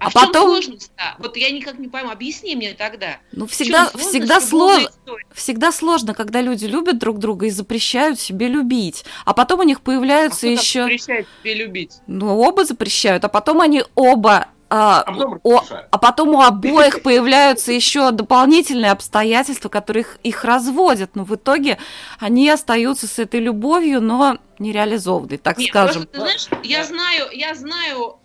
[0.00, 0.48] А, а потом...
[0.48, 1.16] сложность-то?
[1.18, 2.10] Вот я никак не пойму.
[2.10, 3.18] Объясни мне тогда.
[3.32, 4.84] Ну, всегда, всегда, слож...
[5.32, 9.04] всегда сложно, когда люди любят друг друга и запрещают себе любить.
[9.24, 10.82] А потом у них появляются а еще...
[10.82, 11.96] запрещает себе любить?
[12.06, 17.02] Ну, оба запрещают, а потом они оба а, а, потом, о, а потом у обоих
[17.02, 21.16] появляются еще дополнительные обстоятельства, которые их, их разводят.
[21.16, 21.78] Но в итоге
[22.18, 26.06] они остаются с этой любовью, но нереализованной, так Нет, скажем.
[26.06, 28.18] Просто, ты знаешь, я знаю, я знаю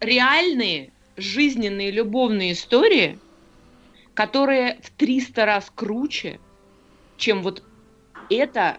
[0.00, 3.18] реальные жизненные любовные истории,
[4.14, 6.40] которые в 300 раз круче,
[7.16, 7.62] чем вот
[8.28, 8.78] эта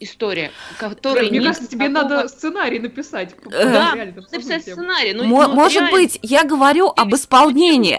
[0.00, 3.34] история, которая Мне кажется, тебе надо сценарий написать.
[3.44, 5.12] Да, написать сценарий.
[5.12, 5.96] Ну, ну, Может реально...
[5.96, 7.98] быть, я говорю об исполнении.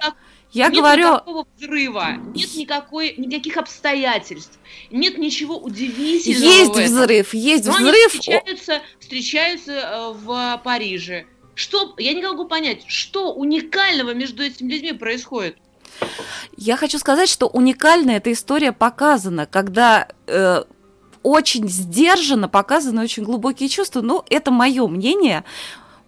[0.51, 1.13] Я нет говорю...
[1.13, 4.59] никакого взрыва, нет никакой, никаких обстоятельств,
[4.89, 6.43] нет ничего удивительного.
[6.43, 8.11] Есть взрыв, есть Но взрыв.
[8.11, 11.25] Они встречаются, встречаются э, в Париже.
[11.55, 15.57] Что, я не могу понять, что уникального между этими людьми происходит?
[16.57, 20.63] Я хочу сказать, что уникальная эта история показана, когда э,
[21.23, 24.01] очень сдержанно показаны очень глубокие чувства.
[24.01, 25.43] Ну, это мое мнение.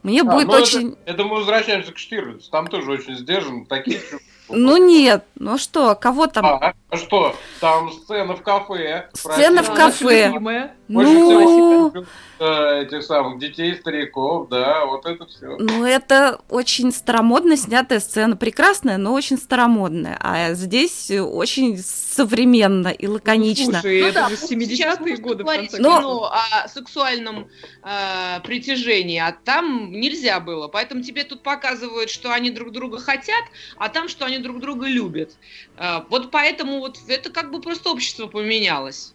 [0.02, 0.90] Мне а, будет ну очень...
[1.06, 2.50] Это, это мы возвращаемся к Штирлицу.
[2.50, 3.66] Там тоже очень сдержан.
[3.66, 4.20] Такие чувства
[4.50, 6.46] ну нет, ну что, кого там?
[6.46, 7.36] А, а что?
[7.60, 9.10] Там сцена в кафе.
[9.14, 10.72] Сцена в кафе.
[10.88, 11.92] Ну,
[12.40, 15.58] э, этих самых детей, стариков, да, вот это все.
[15.58, 20.18] Ну, это очень старомодно снятая сцена, прекрасная, но очень старомодная.
[20.20, 23.80] А здесь очень современно и лаконично.
[23.80, 25.44] Слушай, ну, это да, же 70-е годы.
[25.44, 26.00] Говорить но...
[26.00, 27.48] кино о сексуальном
[27.82, 30.68] э, притяжении, а там нельзя было.
[30.68, 33.44] Поэтому тебе тут показывают, что они друг друга хотят,
[33.78, 35.32] а там, что они друг друга любят.
[35.78, 39.14] Э, вот поэтому вот это как бы просто общество поменялось.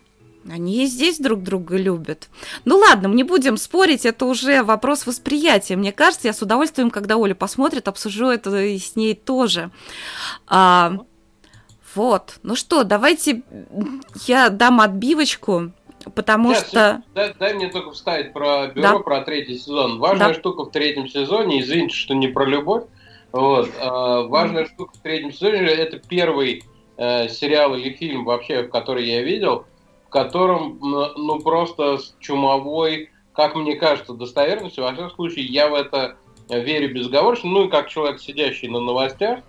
[0.51, 2.29] Они и здесь друг друга любят.
[2.65, 5.77] Ну ладно, мы не будем спорить, это уже вопрос восприятия.
[5.77, 9.71] Мне кажется, я с удовольствием, когда Оля посмотрит, обсужу это и с ней тоже.
[10.47, 11.01] А,
[11.95, 12.39] вот.
[12.43, 13.43] Ну что, давайте
[14.27, 15.73] я дам отбивочку,
[16.15, 17.03] потому Сейчас, что...
[17.15, 18.99] Дай, дай мне только вставить про бюро, да.
[19.01, 19.99] про третий сезон.
[19.99, 20.35] Важная да.
[20.35, 22.85] штука в третьем сезоне, извините, что не про любовь,
[23.33, 26.63] вот, а, важная штука в третьем сезоне, это первый
[26.97, 29.65] э, сериал или фильм вообще, который я видел–
[30.09, 35.75] в котором, ну, просто с чумовой, как мне кажется, достоверностью, во всяком случае, я в
[35.75, 36.17] это
[36.49, 39.41] верю безоговорочно, ну и как человек, сидящий на новостях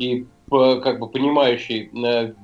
[0.00, 2.34] и как бы понимающий э,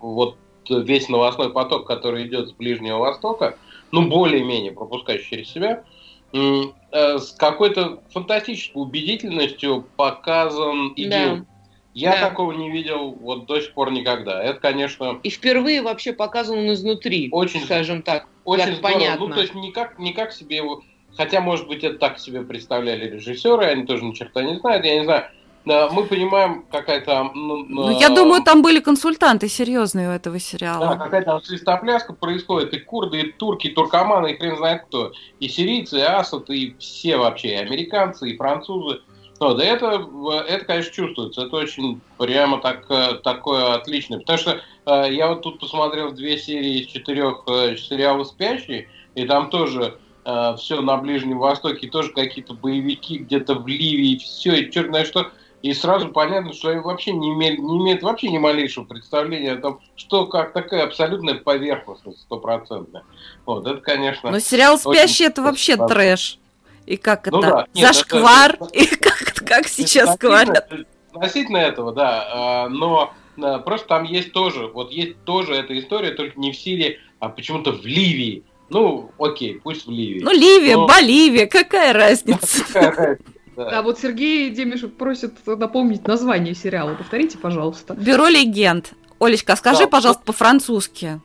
[0.00, 0.38] вот
[0.68, 3.56] весь новостной поток, который идет с Ближнего Востока,
[3.92, 5.84] ну, более-менее пропускающий через себя, э,
[6.32, 11.36] с какой-то фантастической убедительностью показан идеал.
[11.36, 11.44] Да.
[11.92, 12.28] Я да.
[12.28, 14.42] такого не видел вот до сих пор никогда.
[14.42, 15.18] Это, конечно...
[15.24, 18.28] И впервые вообще показан он изнутри, очень, скажем так.
[18.44, 18.82] Очень здорово.
[18.82, 19.26] понятно.
[19.26, 20.82] Ну, то есть никак, никак себе его...
[21.16, 24.98] Хотя, может быть, это так себе представляли режиссеры, они тоже ни черта не знают, я
[25.00, 25.24] не знаю.
[25.64, 30.96] Мы понимаем, какая то Ну, ну, я думаю, там были консультанты серьезные у этого сериала.
[30.96, 32.72] Да, какая-то свистопляска происходит.
[32.72, 35.12] И курды, и турки, и туркоманы, и хрен знает кто.
[35.38, 39.00] И сирийцы, и асад, и все вообще, и американцы, и французы.
[39.40, 40.06] Ну, да это,
[40.48, 41.46] это, конечно, чувствуется.
[41.46, 44.18] Это очень прямо так, э, такое отличное.
[44.18, 49.24] Потому что э, я вот тут посмотрел две серии из четырех э, сериала «Спящие», и
[49.24, 49.96] там тоже
[50.26, 55.06] э, все на Ближнем Востоке, тоже какие-то боевики где-то в Ливии, все, и черт знает
[55.06, 55.30] что.
[55.62, 59.56] И сразу понятно, что они вообще не имеют, не имеют вообще ни малейшего представления о
[59.56, 63.02] том, что как такая абсолютная поверхностность стопроцентная.
[63.44, 64.30] Вот, это, конечно...
[64.30, 66.38] Но сериал «Спящий» это вообще трэш.
[66.86, 67.50] И как ну, это?
[67.50, 67.66] Да.
[67.74, 68.54] Нет, Зашквар?
[68.54, 70.72] Это, и как, как сейчас говорят?
[71.12, 72.28] Относительно этого, да.
[72.32, 76.56] А, но а, просто там есть тоже, вот есть тоже эта история, только не в
[76.56, 78.44] Сирии, а почему-то в Ливии.
[78.70, 80.22] Ну, окей, пусть в Ливии.
[80.22, 80.86] Ну, Ливия, но...
[80.86, 83.18] Боливия, какая разница?
[83.64, 83.82] Да.
[83.82, 86.94] вот Сергей Демиш просит напомнить название сериала.
[86.94, 87.94] Повторите, пожалуйста.
[87.94, 88.92] Бюро легенд.
[89.18, 91.20] Олечка, скажи, пожалуйста, по-французски.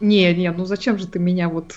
[0.00, 1.74] Не, не, ну зачем же ты меня вот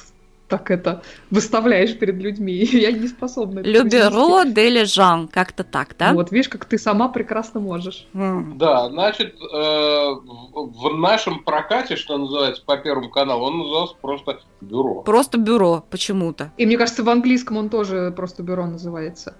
[0.51, 2.53] так это выставляешь перед людьми.
[2.73, 3.61] Я не способна.
[3.61, 6.13] Le bureau de les как-то так, да?
[6.13, 8.05] Вот, видишь, как ты сама прекрасно можешь.
[8.13, 8.57] Mm.
[8.57, 15.01] Да, значит, э, в нашем прокате, что называется, по Первому каналу, он назывался просто бюро.
[15.03, 16.51] Просто бюро, почему-то.
[16.57, 19.35] И мне кажется, в английском он тоже просто бюро называется.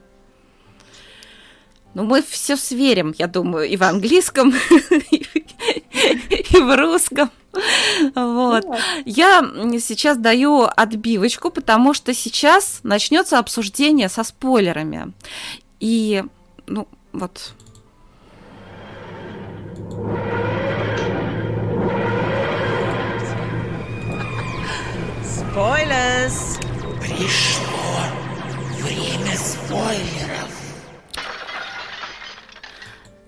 [1.94, 4.54] Ну, мы все сверим, я думаю, и в английском,
[5.12, 7.30] и в русском.
[8.16, 8.66] Вот.
[9.06, 9.42] Я
[9.80, 15.12] сейчас даю отбивочку, потому что сейчас начнется обсуждение со спойлерами.
[15.82, 16.24] И,
[16.68, 17.54] ну, вот.
[25.26, 26.58] Спойлерс!
[27.02, 27.68] Пришло
[28.80, 30.61] время спойлеров.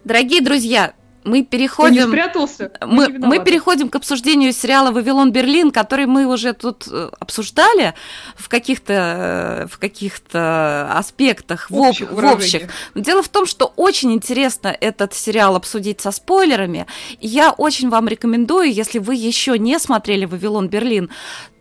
[0.04, 0.94] Дорогие друзья,
[1.24, 1.96] мы переходим...
[1.96, 2.72] Ты не спрятался?
[2.82, 7.94] Мы, мы, мы переходим к обсуждению сериала «Вавилон Берлин», который мы уже тут э, обсуждали
[8.36, 12.70] в каких-то э, в каких-то аспектах, в, общих, в общих.
[12.96, 16.86] Дело в том, что очень интересно этот сериал обсудить со спойлерами.
[17.22, 21.10] Я очень вам рекомендую, если вы еще не смотрели «Вавилон Берлин»,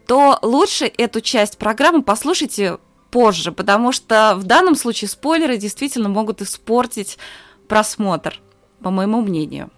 [0.09, 2.79] то лучше эту часть программы послушайте
[3.13, 7.19] позже, потому что в данном случае спойлеры действительно могут испортить
[7.69, 8.41] просмотр,
[8.83, 9.71] по моему мнению.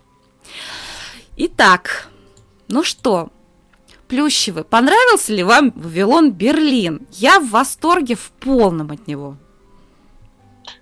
[1.36, 2.08] Итак,
[2.68, 3.30] ну что,
[4.08, 7.06] Плющевы, понравился ли вам Вавилон Берлин?
[7.12, 9.36] Я в восторге в полном от него.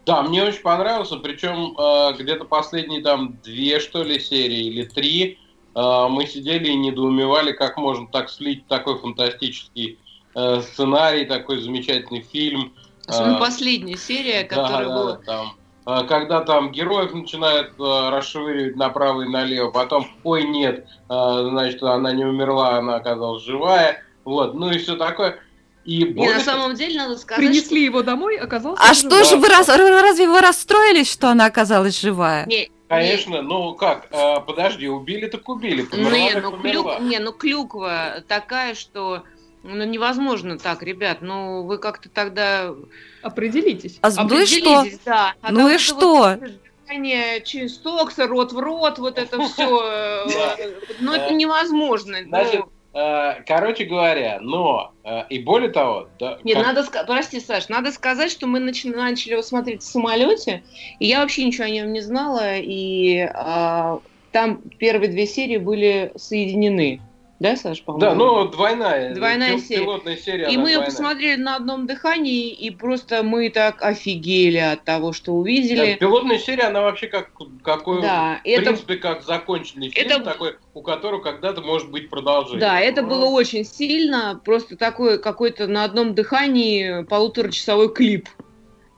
[0.05, 5.39] Да, мне очень понравился, причем э, где-то последние там две, что ли, серии или три
[5.75, 9.99] э, мы сидели и недоумевали, как можно так слить такой фантастический
[10.35, 12.73] э, сценарий, такой замечательный фильм.
[13.07, 15.13] Особенно э, последняя серия, которая да, была...
[15.13, 21.49] Да, там когда там героев начинают э, расшвыривать направо и налево, потом, ой, нет, э,
[21.51, 24.03] значит, она не умерла, она оказалась живая.
[24.24, 25.41] Вот, ну и все такое.
[25.85, 27.85] И, и на самом деле надо сказать, принесли что...
[27.85, 28.80] его домой, оказался.
[28.83, 32.47] А что же вы раз, разве вы расстроились, что она оказалась живая?
[32.47, 33.43] Не, Конечно, не...
[33.43, 35.87] ну как, а, подожди, убили так убили.
[35.93, 39.24] Не, ну, клюк, не, ну клюква такая, что
[39.63, 42.75] ну невозможно так, ребят, ну вы как-то тогда
[43.23, 43.99] определитесь.
[44.03, 44.85] А ну и что?
[45.05, 45.35] Да.
[45.41, 46.37] А ну и что?
[46.41, 49.81] Вот через токса, рот в рот, вот это все.
[49.83, 52.19] Э, ну, это невозможно.
[52.23, 56.67] Значит, Э, короче говоря, но э, и более того, да, нет, как...
[56.67, 60.63] надо сказать, прости, Саш, надо сказать, что мы начали, начали его смотреть в самолете,
[60.99, 64.01] и я вообще ничего о нем не знала, и а,
[64.31, 67.01] там первые две серии были соединены.
[67.43, 68.01] Да, Саш, по-моему?
[68.01, 69.14] Да, ну двойная.
[69.14, 69.82] Двойная серия.
[69.82, 70.49] Пилотная серия.
[70.49, 75.32] И мы ее посмотрели на одном дыхании, и просто мы так офигели от того, что
[75.32, 75.95] увидели.
[75.95, 77.32] Да, пилотная серия, она вообще как
[77.64, 78.62] какой, да, в это...
[78.62, 80.20] принципе, как законченный фильм это...
[80.20, 82.61] такой, у которого когда-то может быть продолжение.
[82.61, 88.28] Да, это было очень сильно, просто такой какой-то на одном дыхании полуторачасовой клип.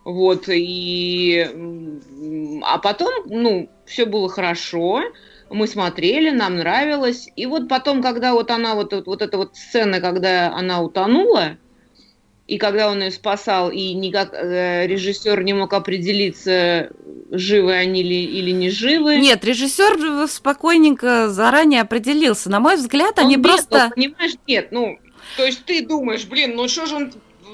[0.05, 1.49] Вот, и...
[2.63, 5.03] А потом, ну, все было хорошо
[5.51, 7.29] мы смотрели, нам нравилось.
[7.37, 11.57] И вот потом, когда вот она, вот, вот, вот эта вот сцена, когда она утонула,
[12.47, 16.91] и когда он ее спасал, и никак э, режиссер не мог определиться,
[17.31, 19.17] живы они ли или не живы.
[19.17, 22.51] Нет, режиссер спокойненько заранее определился.
[22.51, 23.93] На мой взгляд, он они бегал, просто...
[23.95, 24.99] Понимаешь, нет, ну,
[25.37, 27.13] то есть ты думаешь, блин, ну что же он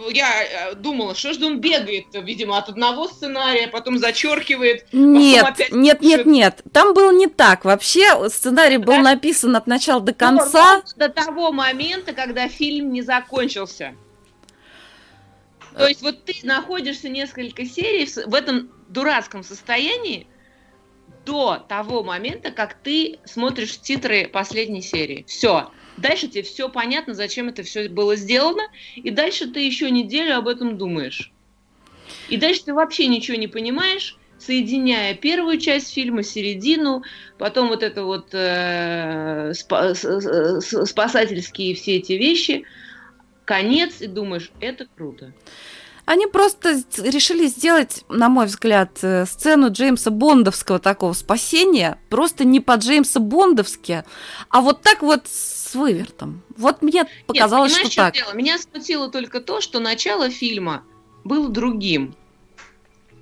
[0.09, 4.87] я э, думала, что же он бегает, видимо, от одного сценария, потом зачеркивает.
[4.93, 6.17] Нет, опять нет, пишет.
[6.19, 6.63] нет, нет.
[6.73, 7.65] Там было не так.
[7.65, 9.03] Вообще сценарий был да?
[9.03, 10.83] написан от начала до конца.
[10.97, 13.95] до того момента, когда фильм не закончился.
[15.77, 20.27] То есть вот ты находишься несколько серий в этом дурацком состоянии
[21.25, 25.25] до того момента, как ты смотришь титры последней серии.
[25.27, 25.71] Все.
[25.97, 28.63] Дальше тебе все понятно, зачем это все было сделано,
[28.97, 31.33] и дальше ты еще неделю об этом думаешь.
[32.29, 37.03] И дальше ты вообще ничего не понимаешь, соединяя первую часть фильма, середину,
[37.39, 42.65] потом вот это вот э, спа спасательские все эти вещи,
[43.45, 45.33] конец, и думаешь, это круто.
[46.11, 52.59] Они просто решили сделать, на мой взгляд, э, сцену Джеймса Бондовского такого спасения, просто не
[52.59, 54.03] по Джеймса Бондовски,
[54.49, 56.43] а вот так вот с вывертом.
[56.57, 58.15] Вот мне показалось, Нет, что так.
[58.15, 58.33] Дело?
[58.33, 60.83] Меня смутило только то, что начало фильма
[61.23, 62.17] было другим.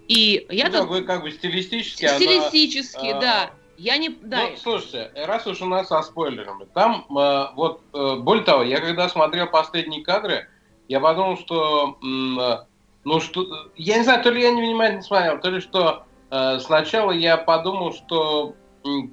[0.07, 0.89] И я ну, тут...
[0.89, 3.51] вы как бы стилистически Стилистически, она, да.
[3.77, 4.09] Я не...
[4.09, 4.49] Да.
[4.49, 8.81] Ну, слушайте, раз уж у нас со спойлерами, там э, вот, э, более того, я
[8.81, 10.49] когда смотрел последние кадры,
[10.89, 12.69] я подумал, что, э,
[13.05, 17.13] ну что, я не знаю, то ли я невнимательно смотрел, то ли что э, сначала
[17.13, 18.55] я подумал, что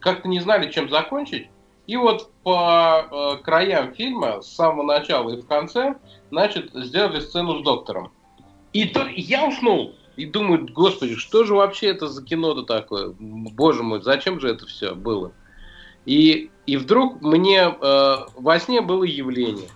[0.01, 1.49] как-то не знали, чем закончить,
[1.87, 5.95] и вот по э, краям фильма, с самого начала и в конце,
[6.31, 8.11] значит, сделали сцену с доктором.
[8.73, 9.95] И то я уснул.
[10.15, 13.13] И думаю, господи, что же вообще это за кино-то такое?
[13.19, 15.33] Боже мой, зачем же это все было?
[16.05, 19.69] И, и вдруг мне э, во сне было явление.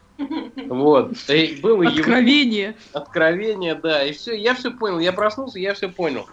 [0.67, 1.11] Вот.
[1.30, 1.95] И было Откровение.
[1.95, 4.03] Явление, откровение, да.
[4.03, 4.99] И все, я все понял.
[4.99, 6.28] Я проснулся, я все понял.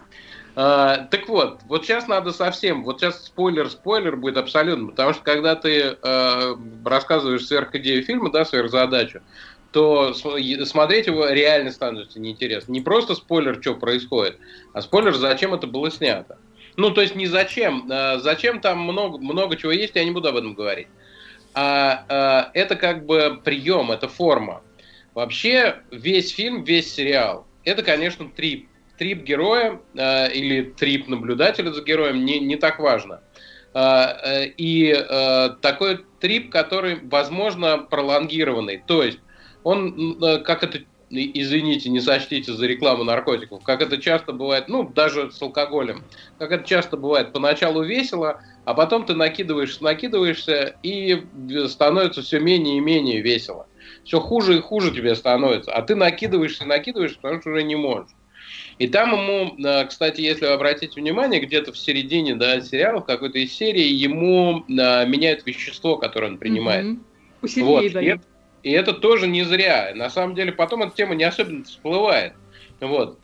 [0.57, 5.55] Uh, так вот, вот сейчас надо совсем, вот сейчас спойлер-спойлер будет абсолютно, потому что когда
[5.55, 9.21] ты uh, рассказываешь сверхидею фильма, да, сверхзадачу,
[9.73, 12.73] то смотреть его реально становится неинтересно.
[12.73, 14.39] Не просто спойлер, что происходит,
[14.73, 16.39] а спойлер, зачем это было снято.
[16.77, 17.87] Ну, то есть не зачем.
[17.91, 20.89] Uh, зачем там много, много чего есть, я не буду об этом говорить.
[21.57, 24.63] А, а это как бы прием, это форма.
[25.15, 31.83] Вообще весь фильм, весь сериал, это, конечно, трип трип героя э, или трип наблюдателя за
[31.83, 33.21] героем не, не так важно.
[33.75, 38.83] Э, э, и э, такой трип, который, возможно, пролонгированный.
[38.87, 39.19] То есть
[39.65, 40.81] он, э, как это,
[41.11, 46.05] извините, не сочтите за рекламу наркотиков, как это часто бывает, ну, даже с алкоголем,
[46.39, 51.25] как это часто бывает, поначалу весело, а потом ты накидываешься, накидываешься, и
[51.69, 53.67] становится все менее и менее весело.
[54.05, 55.73] Все хуже и хуже тебе становится.
[55.73, 58.11] А ты накидываешься, накидываешься, потому что уже не можешь.
[58.79, 63.07] И там ему, э, кстати, если вы обратите внимание, где-то в середине да, сериала, в
[63.07, 66.85] какой-то из серий, ему а, меняют вещество, которое он принимает.
[67.43, 67.63] Mm-hmm.
[67.63, 67.83] Вот.
[67.83, 68.23] И, это,
[68.67, 69.93] и это тоже не зря.
[69.95, 72.33] На самом деле потом эта тема не особенно всплывает.
[72.81, 73.17] Вот.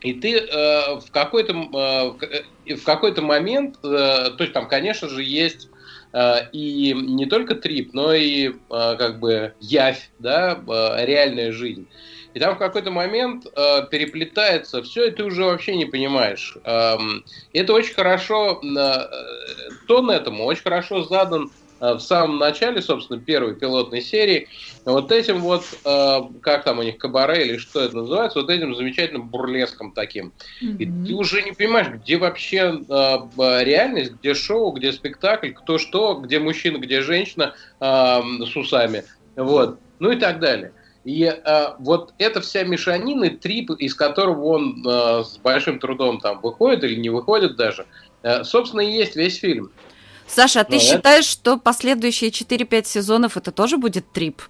[0.00, 5.22] И ты э, в какой-то э, в какой-то момент, э, то есть там, конечно же,
[5.22, 5.68] есть
[6.12, 11.86] э, и не только трип, но и э, как бы явь, да, э, реальная жизнь.
[12.34, 16.58] И там в какой-то момент э, переплетается все, и ты уже вообще не понимаешь.
[16.64, 18.96] Эм, это очень хорошо, э,
[19.86, 24.48] тон этому очень хорошо задан э, в самом начале, собственно, первой пилотной серии,
[24.84, 28.74] вот этим вот, э, как там у них, кабаре или что это называется, вот этим
[28.74, 30.32] замечательным бурлеском таким.
[30.62, 30.76] Mm-hmm.
[30.78, 32.80] И ты уже не понимаешь, где вообще
[33.36, 39.04] реальность, где шоу, где спектакль, кто что, где мужчина, где женщина с усами,
[39.36, 40.72] вот, ну и так далее.
[41.06, 46.40] И э, вот эта вся мешанина, трип, из которого он э, с большим трудом там
[46.40, 47.86] выходит или не выходит даже,
[48.24, 49.70] э, собственно, и есть весь фильм.
[50.28, 51.32] Саша, а ты Но считаешь, это...
[51.32, 54.42] что последующие 4-5 сезонов это тоже будет трип?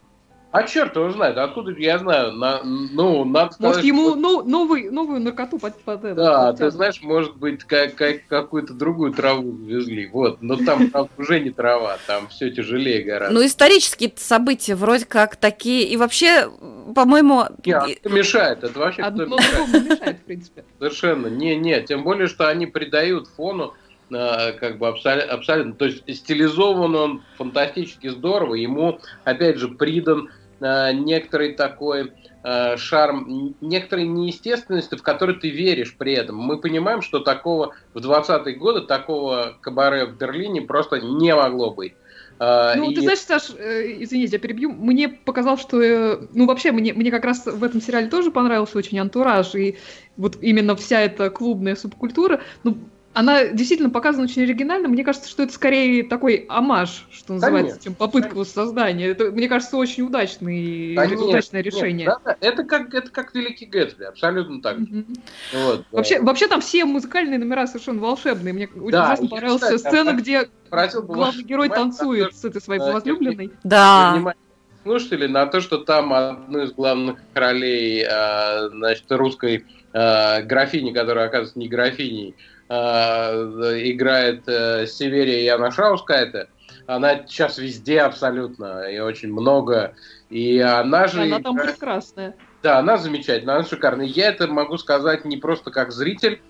[0.56, 4.16] А черт его знает, откуда я знаю, на, ну, надо сказать, Может, ему что...
[4.16, 6.14] ну, новый, новую наркоту под, под это.
[6.14, 10.88] Да, под ты знаешь, может быть, как, как, какую-то другую траву везли, вот, но там
[10.90, 13.34] правда, уже не трава, там все тяжелее гораздо.
[13.34, 16.48] Ну, исторические события вроде как такие, и вообще,
[16.94, 17.44] по-моему...
[17.62, 19.90] Нет, это мешает, это вообще Одно мешает.
[19.90, 20.64] мешает, в принципе.
[20.78, 26.16] Совершенно, не-не, тем более, что они придают фону а, как бы абсолютно, абсолютно, то есть
[26.16, 30.30] стилизован он фантастически здорово, ему опять же придан
[30.60, 36.36] Э, некоторый такой э, шарм, некоторой неестественности, в которой ты веришь при этом.
[36.36, 41.94] Мы понимаем, что такого в 20-е годы, такого кабаре в Берлине просто не могло быть.
[42.38, 42.94] Э, ну, и...
[42.94, 44.72] ты знаешь, Саш, извините, я перебью.
[44.72, 46.26] Мне показалось, что...
[46.32, 49.76] Ну, вообще, мне, мне как раз в этом сериале тоже понравился очень антураж, и
[50.16, 52.40] вот именно вся эта клубная субкультура.
[52.64, 52.78] Ну,
[53.16, 54.88] она действительно показана очень оригинально.
[54.88, 58.40] Мне кажется, что это скорее такой амаш, что называется, конечно, чем попытка конечно.
[58.40, 59.10] воссоздания.
[59.10, 62.08] Это, мне кажется, очень удачный, конечно, удачное решение.
[62.08, 64.76] Нет, да, это как это как Великий Гэтсби, абсолютно так.
[64.80, 65.18] Mm-hmm.
[65.54, 66.26] Вот, вообще, да.
[66.26, 68.52] вообще там все музыкальные номера совершенно волшебные.
[68.52, 73.50] Мне да, ужасно понравилась кстати, сцена, где главный герой танцует с этой своей возлюбленной.
[73.64, 74.34] Да.
[74.82, 79.64] Слушатели на то, что там одну из главных ролей, а, значит, русской
[79.94, 86.48] а, графини, которая оказывается не графиней, Э, играет э, Северия Яна Шаускайте.
[86.86, 89.94] Она сейчас везде абсолютно, и очень много.
[90.30, 91.22] И она же...
[91.22, 92.36] Она там прекрасная.
[92.62, 94.06] Да, она замечательная, она шикарная.
[94.06, 96.40] Я это могу сказать не просто как зритель,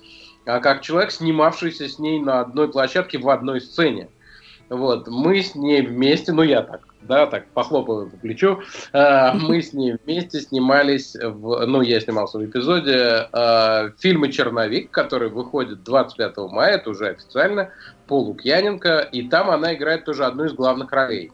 [0.45, 4.09] а как человек, снимавшийся с ней на одной площадке в одной сцене.
[4.69, 8.61] Вот, мы с ней вместе, ну я так да, так похлопываю по плечу.
[8.93, 14.91] А, мы с ней вместе снимались, в, ну, я снимался в эпизоде э, фильма «Черновик»,
[14.91, 17.71] который выходит 25 мая, это уже официально,
[18.07, 21.33] по Лукьяненко, и там она играет тоже одну из главных ролей.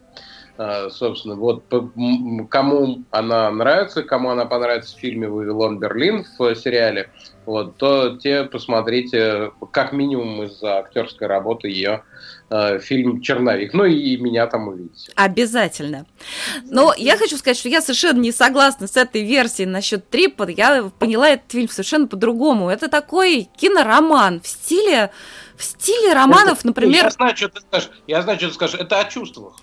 [0.59, 1.64] Uh, собственно, вот
[2.51, 7.09] кому она нравится, кому она понравится в фильме «Вавилон Берлин» в сериале,
[7.47, 12.03] вот, то те посмотрите как минимум из-за актерской работы ее
[12.55, 13.72] Э, фильм «Черновик».
[13.72, 15.11] Ну и меня там увидите.
[15.14, 16.05] Обязательно.
[16.64, 20.47] Но я хочу сказать, что я совершенно не согласна с этой версией насчет Трипа.
[20.51, 22.68] Я поняла этот фильм совершенно по-другому.
[22.68, 25.12] Это такой кинороман в стиле,
[25.57, 27.05] в стиле романов, это, например...
[27.05, 27.90] Я знаю, что ты скажешь.
[28.07, 28.78] Я знаю, что ты скажешь.
[28.78, 29.55] Это о чувствах.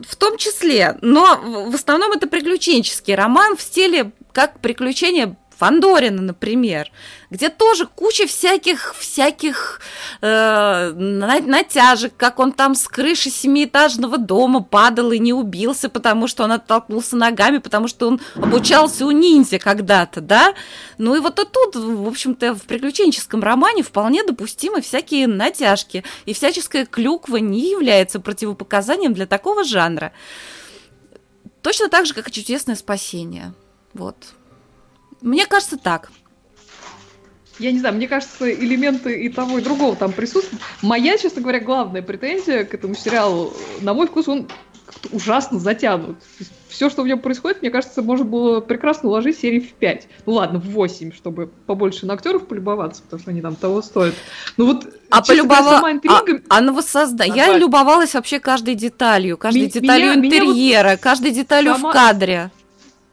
[0.00, 1.38] В том числе, но
[1.68, 6.90] в основном это приключенческий роман в стиле как приключения Фандорина, например,
[7.28, 9.82] где тоже куча всяких, всяких
[10.22, 16.44] э, натяжек, как он там с крыши семиэтажного дома падал и не убился, потому что
[16.44, 20.54] он оттолкнулся ногами, потому что он обучался у ниндзя когда-то, да?
[20.96, 26.32] Ну и вот и тут, в общем-то, в приключенческом романе вполне допустимы всякие натяжки, и
[26.32, 30.12] всяческая клюква не является противопоказанием для такого жанра.
[31.60, 33.52] Точно так же, как и чудесное спасение.
[33.92, 34.16] Вот.
[35.22, 36.10] Мне кажется, так.
[37.58, 40.62] Я не знаю, мне кажется, элементы и того, и другого там присутствуют.
[40.80, 43.52] Моя, честно говоря, главная претензия к этому сериалу,
[43.82, 44.48] на мой вкус, он
[45.12, 46.16] ужасно затянут.
[46.68, 50.08] Все, что в нем происходит, мне кажется, можно было прекрасно уложить серии в 5.
[50.24, 54.14] Ну ладно, в 8, чтобы побольше на актеров полюбоваться, потому что они там того стоят.
[54.56, 55.62] Ну вот, а полюбова...
[55.62, 56.42] сама интрига...
[56.48, 57.24] А, а на воссозда...
[57.24, 61.90] Я любовалась вообще каждой деталью, каждой деталью меня, интерьера, меня вот каждой деталью сама...
[61.90, 62.50] в кадре.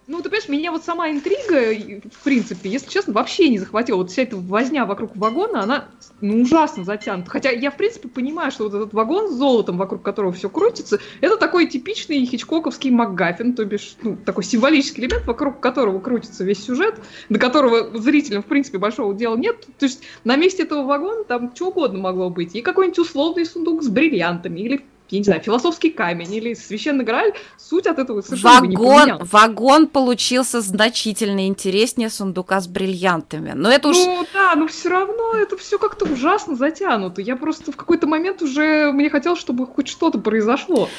[0.07, 3.97] Ну, ты понимаешь, меня вот сама интрига, в принципе, если честно, вообще не захватила.
[3.97, 5.89] Вот вся эта возня вокруг вагона, она
[6.21, 7.29] ну, ужасно затянута.
[7.29, 10.99] Хотя я, в принципе, понимаю, что вот этот вагон с золотом, вокруг которого все крутится,
[11.19, 16.63] это такой типичный хичкоковский МакГаффин, то бишь, ну, такой символический элемент, вокруг которого крутится весь
[16.63, 16.95] сюжет,
[17.27, 19.67] до которого зрителям, в принципе, большого дела нет.
[19.77, 22.55] То есть на месте этого вагона там что угодно могло быть.
[22.55, 27.33] И какой-нибудь условный сундук с бриллиантами, или я не знаю, философский камень или священный грааль,
[27.57, 29.31] суть от этого совершенно вагон, не поменялась.
[29.31, 33.53] Вагон получился значительно интереснее сундука с бриллиантами.
[33.55, 33.97] Но это уж...
[33.97, 37.21] Ну да, но все равно это все как-то ужасно затянуто.
[37.21, 40.89] Я просто в какой-то момент уже, мне хотелось, чтобы хоть что-то произошло.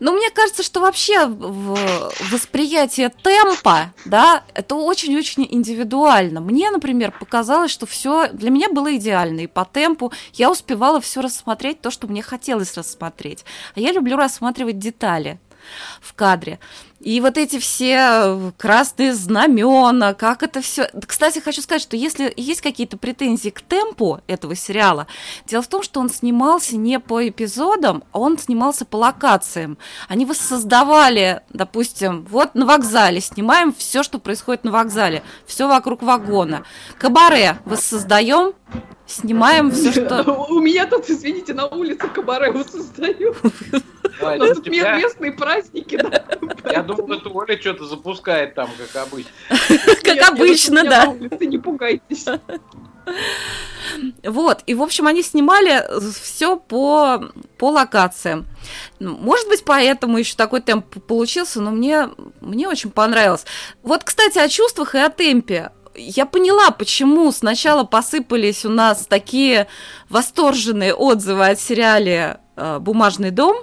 [0.00, 1.26] Ну, мне кажется, что вообще
[2.30, 6.40] восприятие темпа, да, это очень-очень индивидуально.
[6.40, 9.40] Мне, например, показалось, что все для меня было идеально.
[9.40, 13.44] И по темпу я успевала все рассмотреть, то, что мне хотелось рассмотреть.
[13.74, 15.38] А я люблю рассматривать детали
[16.00, 16.58] в кадре.
[17.00, 20.90] И вот эти все э, красные знамена, как это все.
[21.06, 25.06] Кстати, хочу сказать, что если есть какие-то претензии к темпу этого сериала,
[25.46, 29.78] дело в том, что он снимался не по эпизодам, а он снимался по локациям.
[30.08, 36.64] Они воссоздавали, допустим, вот на вокзале снимаем все, что происходит на вокзале, все вокруг вагона.
[36.98, 38.54] Кабаре воссоздаем,
[39.06, 40.46] снимаем все, что...
[40.50, 42.52] У меня тут, извините, на улице кабаре
[44.20, 44.96] воссоздаю.
[44.98, 46.00] Местные праздники,
[46.70, 49.30] Я думаю, это Оля что-то запускает там, как обычно.
[50.02, 51.06] Как обычно, да.
[51.40, 52.26] Не пугайтесь.
[54.22, 55.82] Вот, и, в общем, они снимали
[56.20, 58.46] все по, по локациям.
[59.00, 62.10] Может быть, поэтому еще такой темп получился, но мне,
[62.40, 63.44] мне очень понравилось.
[63.82, 65.72] Вот, кстати, о чувствах и о темпе.
[65.94, 69.66] Я поняла, почему сначала посыпались у нас такие
[70.08, 73.56] восторженные отзывы от сериале э, «Бумажный дом»,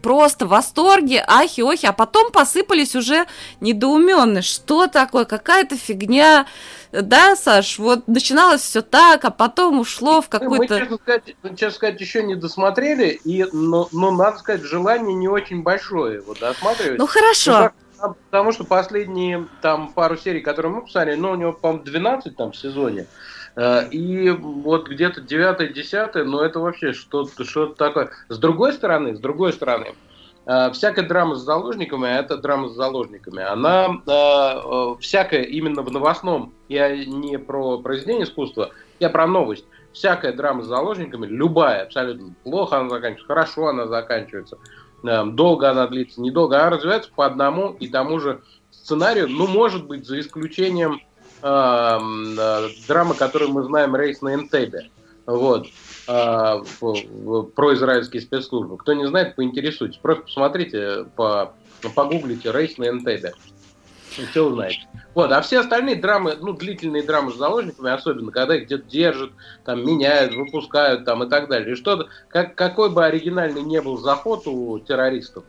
[0.00, 3.26] просто в восторге, ахи-охи, а потом посыпались уже
[3.60, 4.42] недоуменные.
[4.42, 5.24] Что такое?
[5.24, 6.46] Какая-то фигня.
[6.92, 10.74] Да, Саш, вот начиналось все так, а потом ушло в какой-то...
[10.74, 15.28] Мы, честно сказать, честно сказать, еще не досмотрели, и, но, но, надо сказать, желание не
[15.28, 16.98] очень большое вот досматривать.
[16.98, 17.70] Ну, хорошо.
[18.02, 22.36] Ну, потому что последние там пару серий, которые мы посмотрели, ну, у него, по-моему, 12
[22.36, 23.06] там в сезоне,
[23.56, 28.10] и вот где-то 9-10, ну это вообще что-то что такое.
[28.28, 29.94] С другой стороны, с другой стороны,
[30.46, 35.90] э, всякая драма с заложниками, а это драма с заложниками, она э, всякая именно в
[35.90, 39.64] новостном, я не про произведение искусства, я про новость.
[39.92, 44.58] Всякая драма с заложниками, любая, абсолютно плохо она заканчивается, хорошо она заканчивается,
[45.02, 48.40] долго она длится, недолго, она развивается по одному и тому же
[48.70, 51.00] сценарию, ну, может быть, за исключением э,
[51.40, 54.90] драма, которую мы знаем, рейс на Энтебе.
[55.26, 55.66] Вот.
[56.10, 56.62] Э,
[57.54, 58.76] про израильские спецслужбы.
[58.78, 59.98] Кто не знает, поинтересуйтесь.
[59.98, 61.52] Просто посмотрите, по,
[61.94, 63.32] погуглите рейс на Энтебе.
[64.10, 64.88] Все узнаете.
[65.14, 69.30] Вот, а все остальные драмы, ну, длительные драмы с заложниками, особенно, когда их где-то держат,
[69.64, 71.72] там, меняют, выпускают, там, и так далее.
[71.72, 75.44] И что-то, как, какой бы оригинальный не был заход у террористов,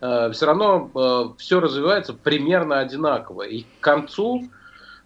[0.00, 3.42] э, все равно э, все развивается примерно одинаково.
[3.42, 4.50] И к концу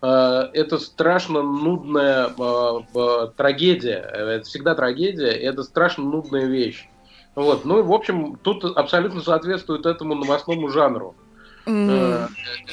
[0.07, 4.01] это страшно нудная э, э, трагедия.
[4.13, 6.89] Это всегда трагедия, и это страшно нудная вещь.
[7.35, 7.65] Вот.
[7.65, 11.15] Ну и, в общем, тут абсолютно соответствует этому новостному жанру.
[11.67, 12.29] Mm.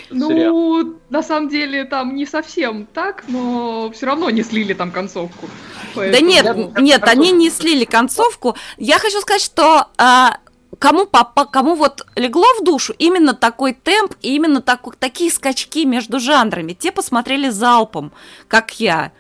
[0.10, 0.96] ну, сериал.
[1.10, 5.48] на самом деле, там не совсем так, но все равно не слили там концовку.
[5.96, 6.20] Поэтому...
[6.20, 8.58] Да нет, Я, нет, они не слили концовку.
[8.78, 10.40] Я хочу сказать, что а,
[10.82, 15.86] кому, по, кому вот легло в душу именно такой темп и именно так, такие скачки
[15.86, 16.74] между жанрами.
[16.74, 18.12] Те посмотрели залпом,
[18.48, 19.12] как я.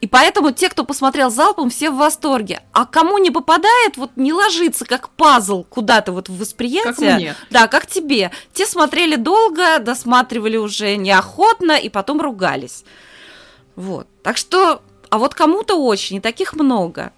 [0.00, 2.62] И поэтому те, кто посмотрел залпом, все в восторге.
[2.72, 6.92] А кому не попадает, вот не ложится как пазл куда-то вот в восприятие.
[6.92, 7.36] Как мне.
[7.48, 8.32] Да, как тебе.
[8.52, 12.84] Те смотрели долго, досматривали уже неохотно и потом ругались.
[13.76, 14.08] Вот.
[14.24, 17.12] Так что, а вот кому-то очень, и таких много.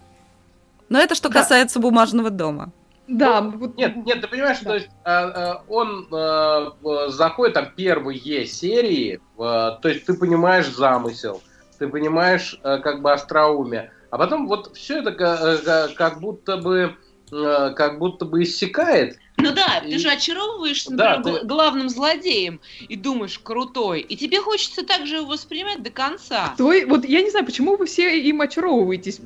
[0.90, 1.40] Но это что да.
[1.40, 2.72] касается бумажного дома.
[3.08, 3.40] Да.
[3.40, 3.72] Ну.
[3.76, 4.70] Нет, нет, ты понимаешь, да.
[4.70, 11.40] то есть э, он э, заходит там первые серии, э, то есть ты понимаешь замысел,
[11.78, 16.96] ты понимаешь э, как бы остроумие, а потом вот все это как, как будто бы
[17.30, 19.90] э, как будто бы иссякает, ну да, и...
[19.90, 21.46] ты же очаровываешься, например, да, ты...
[21.46, 24.00] главным злодеем и думаешь, крутой.
[24.00, 26.52] И тебе хочется также его воспринимать до конца.
[26.54, 26.72] Кто...
[26.86, 29.20] Вот я не знаю, почему вы все им очаровываетесь.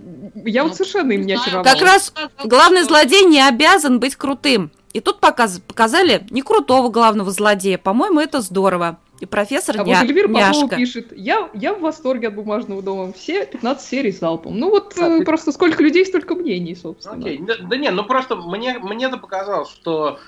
[0.45, 1.73] Я ну, вот совершенно им не очаровалась.
[1.73, 2.13] Как раз
[2.45, 4.71] главный злодей не обязан быть крутым.
[4.93, 5.61] И тут показ...
[5.67, 7.79] показали не крутого главного злодея.
[7.79, 8.99] По-моему, это здорово.
[9.21, 10.03] И профессор а ня...
[10.03, 13.13] вот Павлова пишет, я, я в восторге от «Бумажного дома».
[13.13, 14.59] Все 15 серий залпом.
[14.59, 17.19] Ну вот а, э, просто сколько людей, столько мнений, собственно.
[17.19, 17.39] Окей.
[17.39, 20.19] Да, да не, ну просто мне, мне-то показалось, что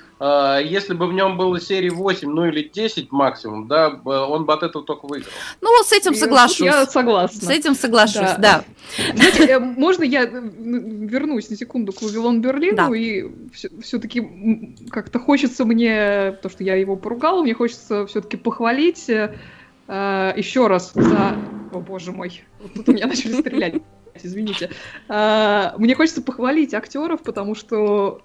[0.63, 4.63] если бы в нем было серии 8, ну или 10 максимум, да, он бы от
[4.63, 5.33] этого только выиграл.
[5.61, 6.61] Ну, с этим соглашусь.
[6.67, 7.41] Я согласна.
[7.41, 8.39] С этим соглашусь, да.
[8.39, 8.65] да.
[9.15, 12.97] Знаете, э, можно я вернусь на секунду к Вавилон Берлину да.
[12.97, 13.27] и
[13.83, 19.33] все-таки как-то хочется мне, то, что я его поругала, мне хочется все-таки похвалить э,
[20.37, 21.37] еще раз за...
[21.73, 23.83] О, боже мой, вот тут у меня начали стрелять.
[24.23, 24.71] Извините.
[25.09, 28.23] Э, мне хочется похвалить актеров, потому что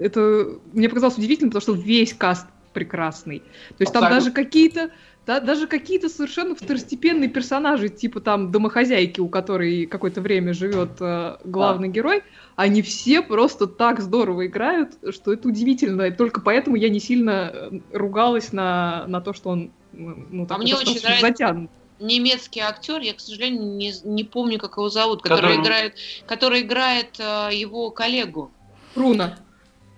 [0.00, 3.40] это мне показалось удивительно, потому что весь каст прекрасный.
[3.40, 4.90] То есть там даже какие-то
[5.26, 11.36] да, даже какие-то совершенно второстепенные персонажи, типа там домохозяйки, у которой какое-то время живет э,
[11.44, 11.90] главный а.
[11.90, 12.22] герой,
[12.56, 16.02] они все просто так здорово играют, что это удивительно.
[16.02, 20.58] И только поэтому я не сильно э, ругалась на, на то, что он ну, так,
[20.58, 21.70] а мне очень нравится затянут.
[22.00, 25.62] немецкий актер, я, к сожалению, не, не помню, как его зовут, который, который...
[25.62, 25.94] играет,
[26.26, 28.50] который играет э, его коллегу.
[28.96, 29.38] Руна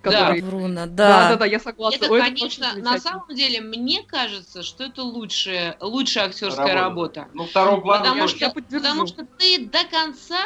[0.02, 0.40] который...
[0.40, 0.86] Да, Бруно, да.
[0.86, 1.96] Да, да, да, я согласна.
[1.96, 7.20] Это, Ой, конечно, на самом деле, мне кажется, что это лучшая, лучшая актерская работа.
[7.20, 7.28] работа.
[7.34, 10.40] Ну, второго плана потому, что, потому что ты до конца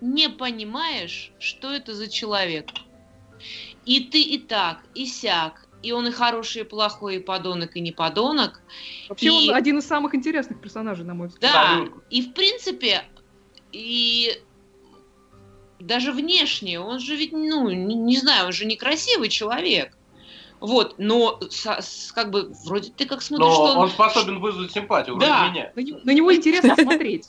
[0.00, 2.66] не понимаешь, что это за человек.
[3.84, 7.80] И ты и так, и сяк, и он и хороший, и плохой, и подонок, и
[7.80, 8.60] не подонок.
[9.08, 9.50] Вообще и...
[9.50, 11.52] он один из самых интересных персонажей, на мой взгляд.
[11.52, 13.04] Да, и в принципе,
[13.72, 14.40] и
[15.86, 19.96] даже внешне, он же ведь, ну, не, не знаю, он же некрасивый человек.
[20.60, 23.78] Вот, но с, с, как бы вроде ты как смотришь, но что он...
[23.78, 25.48] он способен вызвать симпатию, да.
[25.48, 25.72] меня.
[25.74, 27.28] На, на него интересно смотреть.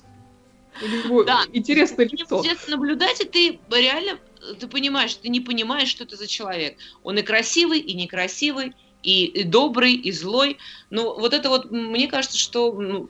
[1.26, 1.44] Да.
[1.52, 2.40] Интересное лицо.
[2.40, 4.20] Интересно наблюдать, и ты реально,
[4.60, 6.78] ты понимаешь, ты не понимаешь, что это за человек.
[7.04, 8.74] Он и красивый, и некрасивый,
[9.04, 10.58] и, и добрый, и злой.
[10.90, 13.10] Ну, вот это вот, мне кажется, что ну,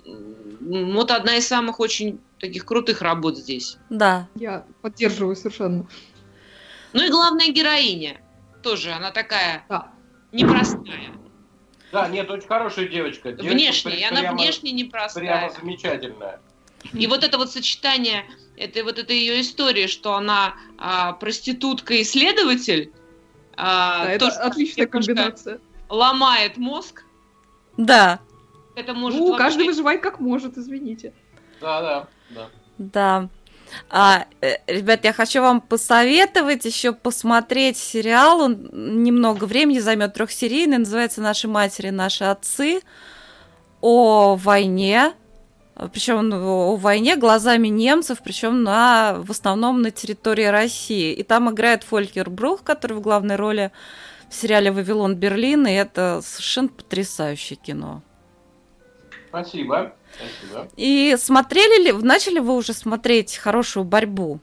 [0.94, 3.78] вот одна из самых очень таких крутых работ здесь.
[3.90, 4.28] Да.
[4.36, 5.88] Я поддерживаю совершенно.
[6.94, 8.22] Ну и главная героиня
[8.62, 9.92] тоже, она такая да.
[10.32, 11.12] непростая.
[11.92, 13.32] Да, нет, очень хорошая девочка.
[13.32, 15.24] девочка внешне, и она внешне непростая.
[15.24, 16.42] Прямо замечательная.
[16.92, 18.26] И вот это вот сочетание,
[18.58, 22.92] это вот эта ее история, что она а, проститутка и следователь,
[23.56, 25.60] а, да, тоже это отличная комбинация.
[25.90, 27.04] Ломает мозг.
[27.78, 28.20] Да.
[28.76, 29.44] Это может ну, вообще...
[29.44, 31.14] каждый выживает как может, извините.
[31.62, 32.50] Да, да, да.
[32.78, 33.30] Да.
[33.90, 38.42] А, э, ребят, я хочу вам посоветовать еще посмотреть сериал.
[38.42, 38.70] Он
[39.04, 42.82] немного времени займет трехсерийный, называется Наши матери, наши отцы
[43.82, 45.14] о войне.
[45.92, 51.14] Причем о войне глазами немцев, причем на, в основном на территории России.
[51.14, 53.72] И там играет Фолькер Брух, который в главной роли
[54.34, 58.02] в сериале Вавилон Берлин, и это совершенно потрясающее кино.
[59.30, 59.94] Спасибо.
[60.16, 60.68] Спасибо.
[60.76, 64.40] И смотрели ли, начали вы уже смотреть хорошую борьбу?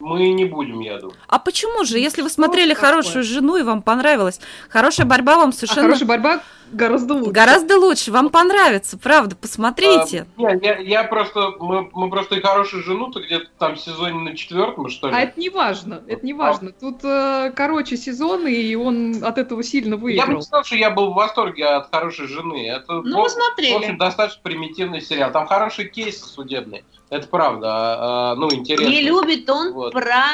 [0.00, 1.16] Мы не будем, я думаю.
[1.28, 5.52] А почему же, если вы смотрели ну, хорошую жену и вам понравилось, хорошая борьба вам
[5.52, 5.82] совершенно...
[5.82, 6.40] А хорошая борьба
[6.72, 7.32] гораздо лучше.
[7.32, 10.26] Гораздо лучше, вам понравится, правда, посмотрите.
[10.38, 14.30] А, нет, я, я просто, мы, мы просто и хорошую жену-то где-то там в сезоне
[14.30, 15.14] на четвертом, что ли.
[15.14, 16.72] А это не важно, это не важно.
[16.72, 20.26] Тут э, короче сезоны, и он от этого сильно выиграл.
[20.26, 22.68] Я бы не сказал, что я был в восторге от хорошей жены.
[22.68, 23.74] Это, ну, мы смотрели.
[23.74, 25.30] В общем, достаточно примитивный сериал.
[25.32, 26.84] Там хороший кейс судебный.
[27.10, 28.88] Это правда, а, а, ну, интересно.
[28.88, 29.92] Не любит он вот.
[29.92, 30.24] про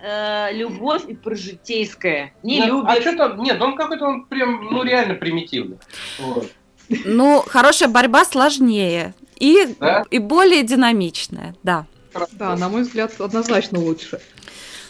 [0.00, 2.34] э, любовь и про житейское.
[2.42, 2.88] Не нет, любит.
[2.88, 3.42] А что там?
[3.42, 5.78] Нет, он какой-то он прям, ну, реально примитивный.
[6.18, 6.50] Вот.
[7.04, 10.04] Ну, хорошая борьба сложнее и, да?
[10.10, 11.86] и более динамичная, да.
[12.32, 14.20] Да, на мой взгляд, однозначно лучше.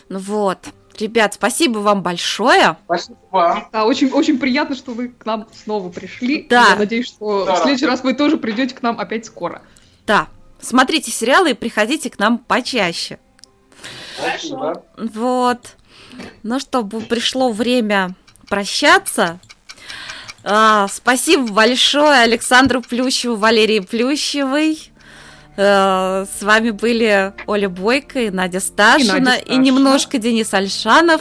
[0.09, 0.59] Ну вот.
[0.99, 2.77] Ребят, спасибо вам большое.
[2.87, 3.69] Спасибо вам.
[3.73, 6.47] Да, очень, очень приятно, что вы к нам снова пришли.
[6.51, 6.71] Да.
[6.71, 7.55] Я надеюсь, что да.
[7.55, 9.63] в следующий раз вы тоже придете к нам опять скоро.
[10.07, 10.27] Да.
[10.61, 13.19] Смотрите сериалы и приходите к нам почаще.
[14.19, 14.83] Спасибо.
[14.97, 15.77] Вот.
[16.43, 18.15] Ну что, пришло время
[18.49, 19.39] прощаться.
[20.45, 24.91] А, спасибо большое Александру Плющеву, Валерии Плющевой.
[25.57, 31.21] А, с вами были Оля Бойко и Надя Сташина, и, и немножко Денис Альшанов.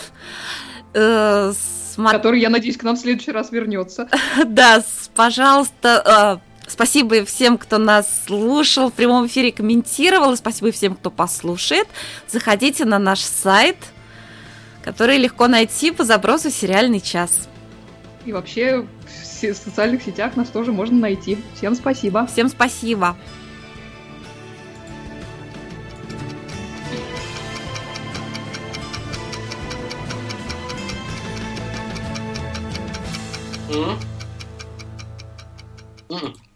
[0.93, 1.51] А,
[1.93, 2.11] смо...
[2.11, 4.07] Который, я надеюсь, к нам в следующий раз вернется.
[4.45, 4.83] да,
[5.15, 10.33] пожалуйста, Спасибо всем, кто нас слушал в прямом эфире, комментировал.
[10.33, 11.87] И спасибо всем, кто послушает.
[12.27, 13.77] Заходите на наш сайт,
[14.83, 17.47] который легко найти по запросу «Сериальный час».
[18.25, 21.37] И вообще в социальных сетях нас тоже можно найти.
[21.55, 22.27] Всем спасибо.
[22.27, 23.15] Всем спасибо.
[33.69, 33.97] Mm-hmm.
[36.09, 36.46] Mm-mm.